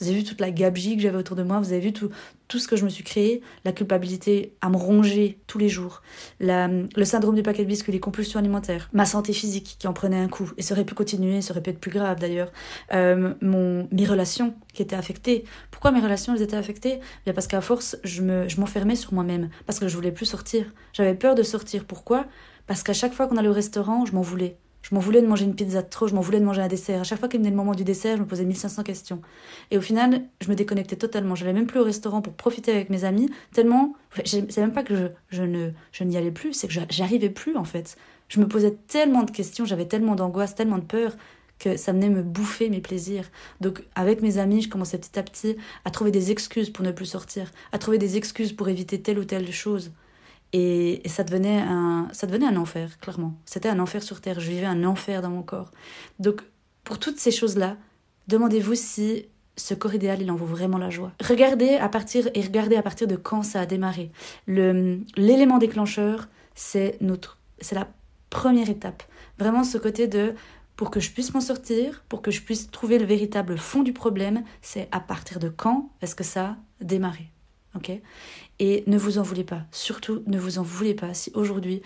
Vous 0.00 0.08
avez 0.08 0.18
vu 0.18 0.24
toute 0.24 0.40
la 0.40 0.50
gabegie 0.50 0.96
que 0.96 1.02
j'avais 1.02 1.16
autour 1.16 1.36
de 1.36 1.42
moi, 1.42 1.60
vous 1.60 1.72
avez 1.72 1.80
vu 1.80 1.92
tout, 1.92 2.10
tout 2.48 2.58
ce 2.58 2.66
que 2.66 2.76
je 2.76 2.84
me 2.84 2.88
suis 2.88 3.04
créé, 3.04 3.42
la 3.64 3.72
culpabilité 3.72 4.54
à 4.60 4.68
me 4.68 4.76
ronger 4.76 5.38
tous 5.46 5.58
les 5.58 5.68
jours, 5.68 6.02
le 6.40 7.04
syndrome 7.04 7.34
du 7.34 7.42
paquet 7.42 7.62
de 7.62 7.68
biscuits, 7.68 7.92
les 7.92 8.00
compulsions 8.00 8.38
alimentaires, 8.38 8.88
ma 8.92 9.06
santé 9.06 9.32
physique 9.32 9.76
qui 9.78 9.86
en 9.86 9.92
prenait 9.92 10.18
un 10.18 10.28
coup, 10.28 10.50
et 10.56 10.62
ça 10.62 10.74
aurait 10.74 10.84
pu 10.84 10.94
continuer, 10.94 11.40
ça 11.42 11.52
aurait 11.52 11.62
pu 11.62 11.70
être 11.70 11.78
plus 11.78 11.92
grave 11.92 12.18
d'ailleurs, 12.18 12.52
euh, 12.92 13.34
mes 13.40 14.06
relations 14.06 14.54
qui 14.72 14.82
étaient 14.82 14.96
affectées. 14.96 15.44
Pourquoi 15.70 15.92
mes 15.92 16.00
relations 16.00 16.34
elles 16.34 16.42
étaient 16.42 16.56
affectées? 16.56 17.00
Bien 17.24 17.32
Parce 17.32 17.46
qu'à 17.46 17.60
force, 17.60 17.96
je 18.02 18.22
m'enfermais 18.22 18.96
je 18.96 19.00
sur 19.00 19.14
moi-même, 19.14 19.48
parce 19.66 19.78
que 19.78 19.88
je 19.88 19.94
voulais 19.94 20.12
plus 20.12 20.26
sortir. 20.26 20.66
J'avais 20.92 21.14
peur 21.14 21.34
de 21.34 21.42
sortir. 21.42 21.84
Pourquoi? 21.84 22.26
Parce 22.66 22.82
qu'à 22.82 22.92
chaque 22.92 23.12
fois 23.12 23.26
qu'on 23.26 23.36
allait 23.36 23.48
au 23.48 23.52
restaurant, 23.52 24.04
je 24.06 24.12
m'en 24.12 24.22
voulais. 24.22 24.58
Je 24.84 24.94
m'en 24.94 25.00
voulais 25.00 25.22
de 25.22 25.26
manger 25.26 25.46
une 25.46 25.54
pizza 25.54 25.82
trop, 25.82 26.08
je 26.08 26.14
m'en 26.14 26.20
voulais 26.20 26.40
de 26.40 26.44
manger 26.44 26.60
un 26.60 26.68
dessert. 26.68 27.00
À 27.00 27.04
chaque 27.04 27.18
fois 27.18 27.28
qu'il 27.28 27.40
venait 27.40 27.50
le 27.50 27.56
moment 27.56 27.74
du 27.74 27.84
dessert, 27.84 28.18
je 28.18 28.22
me 28.22 28.26
posais 28.26 28.44
1500 28.44 28.82
questions. 28.82 29.22
Et 29.70 29.78
au 29.78 29.80
final, 29.80 30.22
je 30.42 30.50
me 30.50 30.54
déconnectais 30.54 30.96
totalement. 30.96 31.34
Je 31.34 31.44
n'allais 31.44 31.58
même 31.58 31.66
plus 31.66 31.80
au 31.80 31.84
restaurant 31.84 32.20
pour 32.20 32.34
profiter 32.34 32.70
avec 32.70 32.90
mes 32.90 33.04
amis, 33.04 33.30
tellement. 33.54 33.94
C'est 34.26 34.58
même 34.58 34.74
pas 34.74 34.82
que 34.82 34.94
je, 34.94 35.06
je 35.30 35.42
ne 35.42 35.70
je 35.90 36.04
n'y 36.04 36.18
allais 36.18 36.30
plus, 36.30 36.52
c'est 36.52 36.68
que 36.68 36.74
j'arrivais 36.90 37.30
plus 37.30 37.56
en 37.56 37.64
fait. 37.64 37.96
Je 38.28 38.40
me 38.40 38.46
posais 38.46 38.76
tellement 38.86 39.22
de 39.22 39.30
questions, 39.30 39.64
j'avais 39.64 39.86
tellement 39.86 40.16
d'angoisse, 40.16 40.54
tellement 40.54 40.78
de 40.78 40.84
peur 40.84 41.16
que 41.58 41.78
ça 41.78 41.92
venait 41.92 42.10
me 42.10 42.22
bouffer 42.22 42.68
mes 42.68 42.80
plaisirs. 42.80 43.30
Donc 43.62 43.84
avec 43.94 44.20
mes 44.20 44.36
amis, 44.36 44.60
je 44.60 44.68
commençais 44.68 44.98
petit 44.98 45.18
à 45.18 45.22
petit 45.22 45.56
à 45.86 45.90
trouver 45.90 46.10
des 46.10 46.30
excuses 46.30 46.68
pour 46.68 46.84
ne 46.84 46.92
plus 46.92 47.06
sortir, 47.06 47.50
à 47.72 47.78
trouver 47.78 47.96
des 47.96 48.18
excuses 48.18 48.52
pour 48.52 48.68
éviter 48.68 49.00
telle 49.00 49.18
ou 49.18 49.24
telle 49.24 49.50
chose. 49.50 49.92
Et, 50.56 51.02
ça, 51.06 51.24
devenait 51.24 51.60
un, 51.60 52.08
ça 52.12 52.28
devenait 52.28 52.46
un 52.46 52.56
enfer, 52.56 52.98
clairement. 53.00 53.34
C'était 53.44 53.68
un 53.68 53.80
enfer 53.80 54.04
sur 54.04 54.20
Terre. 54.20 54.38
Je 54.38 54.48
vivais 54.48 54.66
un 54.66 54.84
enfer 54.84 55.20
dans 55.20 55.30
mon 55.30 55.42
corps. 55.42 55.72
Donc, 56.20 56.42
pour 56.84 57.00
toutes 57.00 57.18
ces 57.18 57.32
choses-là, 57.32 57.76
demandez-vous 58.28 58.76
si 58.76 59.26
ce 59.56 59.74
corps 59.74 59.94
idéal, 59.94 60.22
il 60.22 60.30
en 60.30 60.36
vaut 60.36 60.46
vraiment 60.46 60.78
la 60.78 60.90
joie. 60.90 61.12
Regardez 61.20 61.74
à 61.74 61.88
partir, 61.88 62.28
et 62.34 62.40
regardez 62.40 62.76
à 62.76 62.82
partir 62.82 63.08
de 63.08 63.16
quand 63.16 63.42
ça 63.42 63.60
a 63.62 63.66
démarré. 63.66 64.12
L'élément 64.46 65.58
déclencheur, 65.58 66.28
c'est 66.54 66.98
notre, 67.00 67.38
c'est 67.60 67.74
la 67.74 67.88
première 68.30 68.70
étape. 68.70 69.02
Vraiment 69.38 69.64
ce 69.64 69.76
côté 69.78 70.06
de, 70.06 70.34
pour 70.76 70.90
que 70.90 71.00
je 71.00 71.10
puisse 71.10 71.34
m'en 71.34 71.40
sortir, 71.40 72.04
pour 72.08 72.22
que 72.22 72.30
je 72.30 72.42
puisse 72.42 72.70
trouver 72.70 73.00
le 73.00 73.06
véritable 73.06 73.58
fond 73.58 73.82
du 73.82 73.92
problème, 73.92 74.44
c'est 74.62 74.88
à 74.92 75.00
partir 75.00 75.40
de 75.40 75.48
quand 75.48 75.90
est-ce 76.00 76.14
que 76.14 76.24
ça 76.24 76.44
a 76.44 76.56
démarré. 76.80 77.30
ok? 77.74 77.90
Et 78.58 78.84
ne 78.86 78.98
vous 78.98 79.18
en 79.18 79.22
voulez 79.22 79.44
pas. 79.44 79.62
Surtout, 79.72 80.22
ne 80.26 80.38
vous 80.38 80.58
en 80.58 80.62
voulez 80.62 80.94
pas 80.94 81.14
si 81.14 81.30
aujourd'hui 81.34 81.82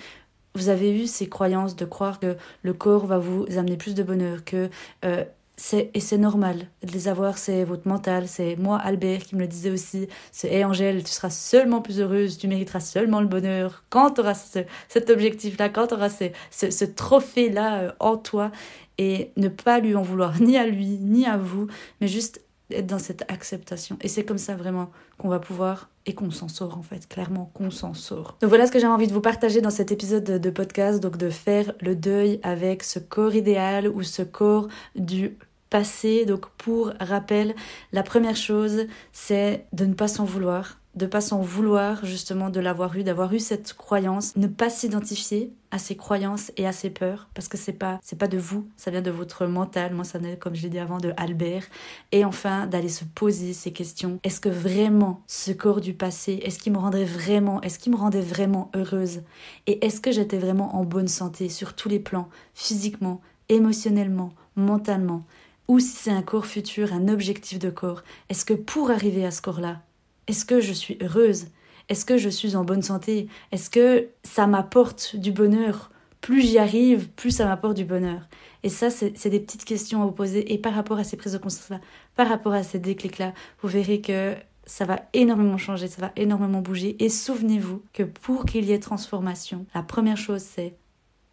vous 0.55 0.69
avez 0.69 0.93
eu 0.93 1.07
ces 1.07 1.29
croyances 1.29 1.77
de 1.77 1.85
croire 1.85 2.19
que 2.19 2.37
le 2.63 2.73
corps 2.73 3.07
va 3.07 3.19
vous 3.19 3.47
amener 3.57 3.77
plus 3.77 3.95
de 3.95 4.03
bonheur, 4.03 4.45
que 4.45 4.71
euh, 5.05 5.25
c'est 5.57 5.91
et 5.93 6.01
c'est 6.01 6.19
normal 6.19 6.69
de 6.83 6.93
les 6.93 7.09
avoir, 7.09 7.37
c'est 7.37 7.65
votre 7.65 7.87
mental, 7.87 8.29
c'est 8.29 8.57
moi 8.57 8.79
Albert 8.79 9.25
qui 9.25 9.35
me 9.35 9.41
le 9.41 9.49
disait 9.49 9.71
aussi, 9.71 10.09
c'est 10.33 10.49
hey 10.49 10.65
Angèle, 10.65 11.03
tu 11.03 11.11
seras 11.11 11.31
seulement 11.31 11.83
plus 11.83 12.01
heureuse, 12.01 12.39
tu 12.39 12.49
mériteras 12.49 12.81
seulement 12.81 13.21
le 13.21 13.27
bonheur 13.27 13.85
quand 13.91 14.13
tu 14.13 14.21
auras 14.21 14.35
cet 14.35 15.11
objectif-là, 15.11 15.69
quand 15.69 15.89
tu 15.89 15.95
auras 15.95 16.11
ce, 16.11 16.71
ce 16.71 16.85
trophée-là 16.85 17.83
euh, 17.83 17.93
en 17.99 18.17
toi 18.17 18.53
et 18.99 19.33
ne 19.37 19.49
pas 19.49 19.81
lui 19.81 19.95
en 19.95 20.03
vouloir 20.03 20.41
ni 20.41 20.57
à 20.57 20.67
lui 20.67 20.99
ni 21.01 21.27
à 21.27 21.37
vous, 21.37 21.67
mais 22.01 22.09
juste 22.09 22.41
être 22.71 22.87
dans 22.87 22.99
cette 22.99 23.25
acceptation. 23.31 23.97
Et 24.01 24.09
c'est 24.09 24.25
comme 24.25 24.39
ça 24.39 24.55
vraiment 24.55 24.91
qu'on 25.17 25.29
va 25.29 25.39
pouvoir 25.39 25.89
et 26.09 26.15
qu'on 26.15 26.31
s'en 26.31 26.49
sort 26.49 26.79
en 26.79 26.83
fait, 26.83 27.07
clairement 27.07 27.51
qu'on 27.53 27.71
s'en 27.71 27.93
sort. 27.93 28.39
Donc 28.41 28.49
voilà 28.49 28.67
ce 28.67 28.73
que 28.73 28.79
j'ai 28.79 28.87
envie 28.87 29.07
de 29.07 29.13
vous 29.13 29.21
partager 29.21 29.61
dans 29.61 29.71
cet 29.71 29.93
épisode 29.93 30.25
de, 30.25 30.51
podcast, 30.51 31.01
donc 31.01 31.19
de 31.19 31.29
faire 31.29 31.73
le 31.81 31.95
deuil 31.95 32.41
avec 32.43 32.83
ce 32.83 32.99
corps 32.99 33.35
idéal 33.35 33.89
ou 33.89 34.03
ce 34.03 34.23
corps 34.23 34.69
du 34.97 35.37
passé. 35.69 36.25
Donc 36.25 36.49
pour 36.57 36.93
rappel, 36.99 37.55
la 37.93 38.03
première 38.03 38.37
chose, 38.37 38.87
c'est 39.13 39.67
de 39.75 39.85
ne 39.85 39.93
pas 39.93 40.09
s'en 40.09 40.25
vouloir, 40.25 40.78
de 40.99 41.07
pas 41.07 41.21
s'en 41.21 41.41
vouloir 41.41 42.05
justement 42.05 42.51
de 42.51 42.61
l'avoir 42.61 42.97
eu, 42.97 43.05
d'avoir 43.05 43.33
eu 43.33 43.39
cette 43.39 43.73
croyance, 43.75 44.37
ne 44.37 44.49
pas 44.49 44.69
s'identifier 44.69 45.53
à 45.71 45.79
ses 45.79 45.97
croyances 45.97 46.51
et 46.57 46.67
à 46.67 46.73
ses 46.73 46.91
peurs 46.91 47.29
parce 47.35 47.47
que 47.47 47.57
c'est 47.57 47.73
pas 47.73 48.01
c'est 48.03 48.19
pas 48.19 48.27
de 48.27 48.39
vous, 48.39 48.67
ça 48.77 48.91
vient 48.91 49.03
de 49.03 49.11
votre 49.11 49.47
mental. 49.47 49.95
Moi 49.95 50.05
ça 50.05 50.19
vient 50.19 50.35
comme 50.35 50.55
je 50.55 50.63
l'ai 50.63 50.71
dit 50.71 50.79
avant 50.79 50.99
de 50.99 51.13
Albert 51.17 51.65
et 52.11 52.25
enfin 52.25 52.67
d'aller 52.67 52.89
se 52.89 53.05
poser 53.05 53.53
ces 53.53 53.73
questions. 53.73 54.19
Est-ce 54.25 54.41
que 54.41 54.49
vraiment 54.49 55.23
ce 55.29 55.53
corps 55.53 55.81
du 55.81 55.95
passé, 55.95 56.41
est-ce 56.43 56.59
qu'il 56.59 56.73
me 56.73 56.79
rendrait 56.79 57.05
vraiment, 57.05 57.63
est-ce 57.63 57.79
qu'il 57.79 57.93
me 57.93 57.99
rendait 57.99 58.21
vraiment 58.21 58.71
heureuse? 58.75 59.23
Et 59.67 59.85
est-ce 59.87 60.01
que 60.01 60.11
j'étais 60.11 60.39
vraiment 60.39 60.75
en 60.77 60.85
bonne 60.85 61.09
santé 61.09 61.49
sur 61.49 61.75
tous 61.75 61.89
les 61.89 62.01
plans, 62.01 62.29
physiquement, 62.55 63.21
émotionnellement, 63.49 64.33
mentalement? 64.57 65.25
Ou 65.69 65.81
si 65.81 65.89
c'est 65.89 66.11
un 66.11 66.23
corps 66.23 66.47
futur, 66.47 66.93
un 66.95 67.09
objectif 67.09 67.59
de 67.59 67.69
corps, 67.69 68.03
est-ce 68.31 68.47
que 68.47 68.55
pour 68.55 68.91
arriver 68.91 69.27
à 69.27 69.31
ce 69.31 69.43
corps-là, 69.43 69.83
est-ce 70.29 70.45
que 70.45 70.61
je 70.61 70.73
suis 70.73 70.99
heureuse? 71.03 71.47
Est-ce 71.89 72.05
que 72.05 72.19
je 72.19 72.29
suis 72.29 72.55
en 72.55 72.65
bonne 72.65 72.83
santé? 72.83 73.29
Est-ce 73.51 73.71
que 73.71 74.09
ça 74.23 74.47
m'apporte 74.47 75.17
du 75.17 75.33
bonheur? 75.33 75.91
Plus 76.21 76.43
j'y 76.43 76.59
arrive, 76.59 77.09
plus 77.11 77.31
ça 77.31 77.47
m'apporte 77.47 77.77
du 77.77 77.85
bonheur. 77.85 78.29
Et 78.63 78.69
ça, 78.69 78.91
c'est 78.91 79.31
des 79.31 79.41
petites 79.41 79.65
questions 79.65 80.03
à 80.03 80.05
vous 80.05 80.13
poser. 80.13 80.53
Et 80.53 80.59
par 80.59 80.75
rapport 80.75 80.99
à 80.99 81.05
ces 81.05 81.17
prises 81.17 81.33
de 81.33 81.39
conscience-là, 81.39 81.81
par 82.15 82.29
rapport 82.29 82.53
à 82.53 82.63
ces 82.63 82.79
déclics-là, 82.79 83.33
vous 83.63 83.69
verrez 83.69 84.01
que 84.01 84.35
ça 84.67 84.85
va 84.85 85.01
énormément 85.15 85.57
changer, 85.57 85.89
ça 85.89 86.03
va 86.03 86.13
énormément 86.17 86.61
bouger. 86.61 87.03
Et 87.03 87.09
souvenez-vous 87.09 87.83
que 87.93 88.03
pour 88.03 88.45
qu'il 88.45 88.67
y 88.67 88.73
ait 88.73 88.79
transformation, 88.79 89.65
la 89.75 89.83
première 89.83 90.19
chose 90.19 90.43
c'est 90.43 90.75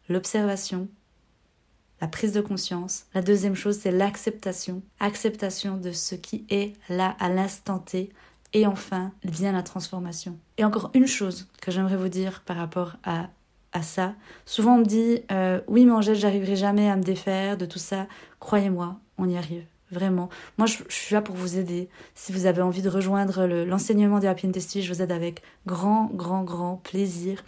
l'observation, 0.07 0.87
la 1.99 2.07
prise 2.07 2.31
de 2.31 2.41
conscience. 2.41 3.07
La 3.13 3.21
deuxième 3.21 3.55
chose 3.55 3.79
c'est 3.79 3.91
l'acceptation, 3.91 4.83
acceptation 4.99 5.77
de 5.77 5.91
ce 5.91 6.15
qui 6.15 6.45
est 6.49 6.73
là 6.87 7.17
à 7.19 7.27
l'instant 7.27 7.79
T. 7.79 8.09
Et 8.55 8.65
enfin 8.65 9.11
vient 9.23 9.51
la 9.51 9.63
transformation. 9.63 10.39
Et 10.57 10.63
encore 10.63 10.89
une 10.93 11.07
chose 11.07 11.47
que 11.61 11.71
j'aimerais 11.71 11.97
vous 11.97 12.07
dire 12.07 12.41
par 12.45 12.55
rapport 12.55 12.95
à 13.03 13.27
ça. 13.81 14.15
Souvent 14.45 14.75
on 14.75 14.79
me 14.79 14.85
dit 14.85 15.19
euh, 15.31 15.59
oui 15.67 15.85
mais 15.85 15.91
Angèle 15.91 16.15
j'arriverai 16.15 16.55
jamais 16.55 16.89
à 16.89 16.95
me 16.95 17.03
défaire 17.03 17.57
de 17.57 17.65
tout 17.65 17.79
ça. 17.79 18.07
Croyez-moi, 18.39 18.97
on 19.17 19.27
y 19.27 19.37
arrive. 19.37 19.65
Vraiment. 19.91 20.29
Moi, 20.57 20.65
je, 20.65 20.77
suis 20.89 21.13
là 21.13 21.21
pour 21.21 21.35
vous 21.35 21.57
aider. 21.57 21.89
Si 22.15 22.31
vous 22.31 22.47
avez 22.47 22.61
envie 22.61 22.81
de 22.81 22.89
rejoindre 22.89 23.45
l'enseignement 23.45 24.19
des 24.19 24.27
Happy 24.27 24.49
Testy, 24.51 24.81
je 24.81 24.91
vous 24.91 25.01
aide 25.01 25.11
avec 25.11 25.43
grand, 25.67 26.09
grand, 26.11 26.43
grand 26.43 26.77
plaisir. 26.77 27.43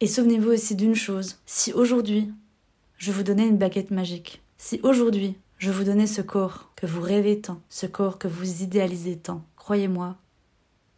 Et 0.00 0.06
souvenez-vous 0.06 0.50
aussi 0.50 0.76
d'une 0.76 0.94
chose. 0.94 1.38
Si 1.46 1.72
aujourd'hui, 1.72 2.30
je 2.96 3.10
vous 3.10 3.24
donnais 3.24 3.48
une 3.48 3.58
baguette 3.58 3.90
magique, 3.90 4.40
si 4.56 4.78
aujourd'hui, 4.84 5.36
je 5.58 5.70
vous 5.70 5.84
donnais 5.84 6.06
ce 6.06 6.22
corps 6.22 6.70
que 6.76 6.86
vous 6.86 7.02
rêvez 7.02 7.40
tant, 7.40 7.60
ce 7.68 7.86
corps 7.86 8.18
que 8.18 8.28
vous 8.28 8.62
idéalisez 8.62 9.16
tant, 9.16 9.44
croyez-moi, 9.56 10.16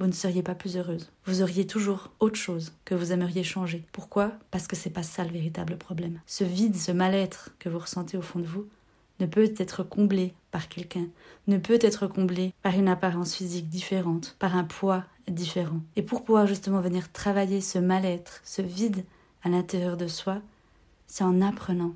vous 0.03 0.09
ne 0.09 0.13
seriez 0.13 0.43
pas 0.43 0.57
plus 0.57 0.77
heureuse. 0.77 1.13
Vous 1.27 1.43
auriez 1.43 1.65
toujours 1.65 2.11
autre 2.19 2.35
chose 2.35 2.73
que 2.85 2.97
vous 2.97 3.13
aimeriez 3.13 3.45
changer. 3.45 3.87
Pourquoi? 3.93 4.33
Parce 4.51 4.67
que 4.67 4.75
c'est 4.75 4.91
pas 4.91 5.05
ça 5.05 5.23
le 5.23 5.31
véritable 5.31 5.77
problème. 5.77 6.19
Ce 6.27 6.43
vide, 6.43 6.75
ce 6.75 6.91
mal-être 6.91 7.51
que 7.61 7.69
vous 7.69 7.79
ressentez 7.79 8.17
au 8.17 8.21
fond 8.21 8.41
de 8.41 8.45
vous, 8.45 8.67
ne 9.21 9.27
peut 9.27 9.55
être 9.59 9.85
comblé 9.85 10.35
par 10.51 10.69
quelqu'un, 10.69 11.07
ne 11.47 11.57
peut 11.57 11.79
être 11.81 12.09
comblé 12.09 12.53
par 12.63 12.75
une 12.75 12.89
apparence 12.89 13.37
physique 13.37 13.69
différente, 13.69 14.35
par 14.41 14.57
un 14.57 14.65
poids 14.65 15.05
différent. 15.29 15.79
Et 15.95 16.03
pour 16.03 16.25
pouvoir 16.25 16.49
justement 16.49 16.81
venir 16.81 17.13
travailler 17.13 17.61
ce 17.61 17.79
mal-être, 17.79 18.41
ce 18.43 18.61
vide 18.61 19.05
à 19.45 19.51
l'intérieur 19.51 19.97
de 19.97 20.09
soi, 20.09 20.43
c'est 21.07 21.23
en 21.23 21.41
apprenant 21.41 21.95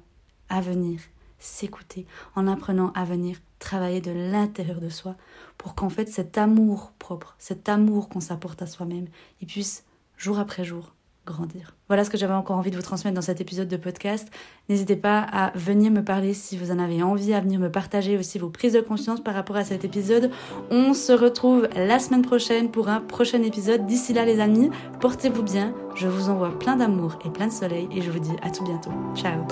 à 0.49 0.61
venir 0.61 1.01
s'écouter, 1.47 2.07
en 2.35 2.47
apprenant 2.47 2.93
à 2.95 3.05
venir 3.05 3.39
travailler 3.59 4.01
de 4.01 4.13
l'intérieur 4.13 4.81
de 4.81 4.89
soi 4.89 5.17
pour 5.59 5.75
qu'en 5.75 5.89
fait 5.89 6.09
cet 6.09 6.39
amour 6.39 6.93
propre, 6.99 7.37
cet 7.39 7.69
amour 7.69 8.09
qu'on 8.09 8.21
s'apporte 8.21 8.63
à 8.63 8.67
soi-même, 8.67 9.07
il 9.41 9.47
puisse 9.47 9.85
jour 10.17 10.39
après 10.39 10.65
jour 10.65 10.93
grandir. 11.27 11.75
Voilà 11.89 12.05
ce 12.05 12.11
que 12.11 12.17
j'avais 12.17 12.35
encore 12.35 12.57
envie 12.57 12.71
de 12.71 12.77
vous 12.77 12.83
transmettre 12.83 13.15
dans 13.15 13.23
cet 13.23 13.41
épisode 13.41 13.69
de 13.69 13.77
podcast. 13.77 14.31
N'hésitez 14.69 14.97
pas 14.97 15.21
à 15.21 15.51
venir 15.57 15.91
me 15.91 16.03
parler 16.03 16.33
si 16.33 16.57
vous 16.57 16.71
en 16.71 16.79
avez 16.79 17.03
envie, 17.03 17.35
à 17.35 17.41
venir 17.41 17.59
me 17.59 17.71
partager 17.71 18.17
aussi 18.17 18.39
vos 18.39 18.49
prises 18.49 18.73
de 18.73 18.81
conscience 18.81 19.21
par 19.21 19.35
rapport 19.35 19.57
à 19.57 19.65
cet 19.65 19.85
épisode. 19.85 20.31
On 20.71 20.95
se 20.95 21.13
retrouve 21.13 21.69
la 21.75 21.99
semaine 21.99 22.23
prochaine 22.23 22.71
pour 22.71 22.89
un 22.89 23.01
prochain 23.01 23.43
épisode. 23.43 23.87
D'ici 23.87 24.15
là 24.15 24.25
les 24.25 24.41
amis, 24.41 24.71
portez-vous 25.01 25.43
bien. 25.43 25.75
Je 25.97 26.07
vous 26.07 26.31
envoie 26.31 26.57
plein 26.59 26.77
d'amour 26.77 27.19
et 27.25 27.31
plein 27.31 27.49
de 27.49 27.53
soleil 27.53 27.89
et 27.91 28.03
je 28.03 28.11
vous 28.11 28.21
dis 28.21 28.37
à 28.43 28.51
tout 28.51 28.65
bientôt. 28.65 28.93
Ciao 29.17 29.45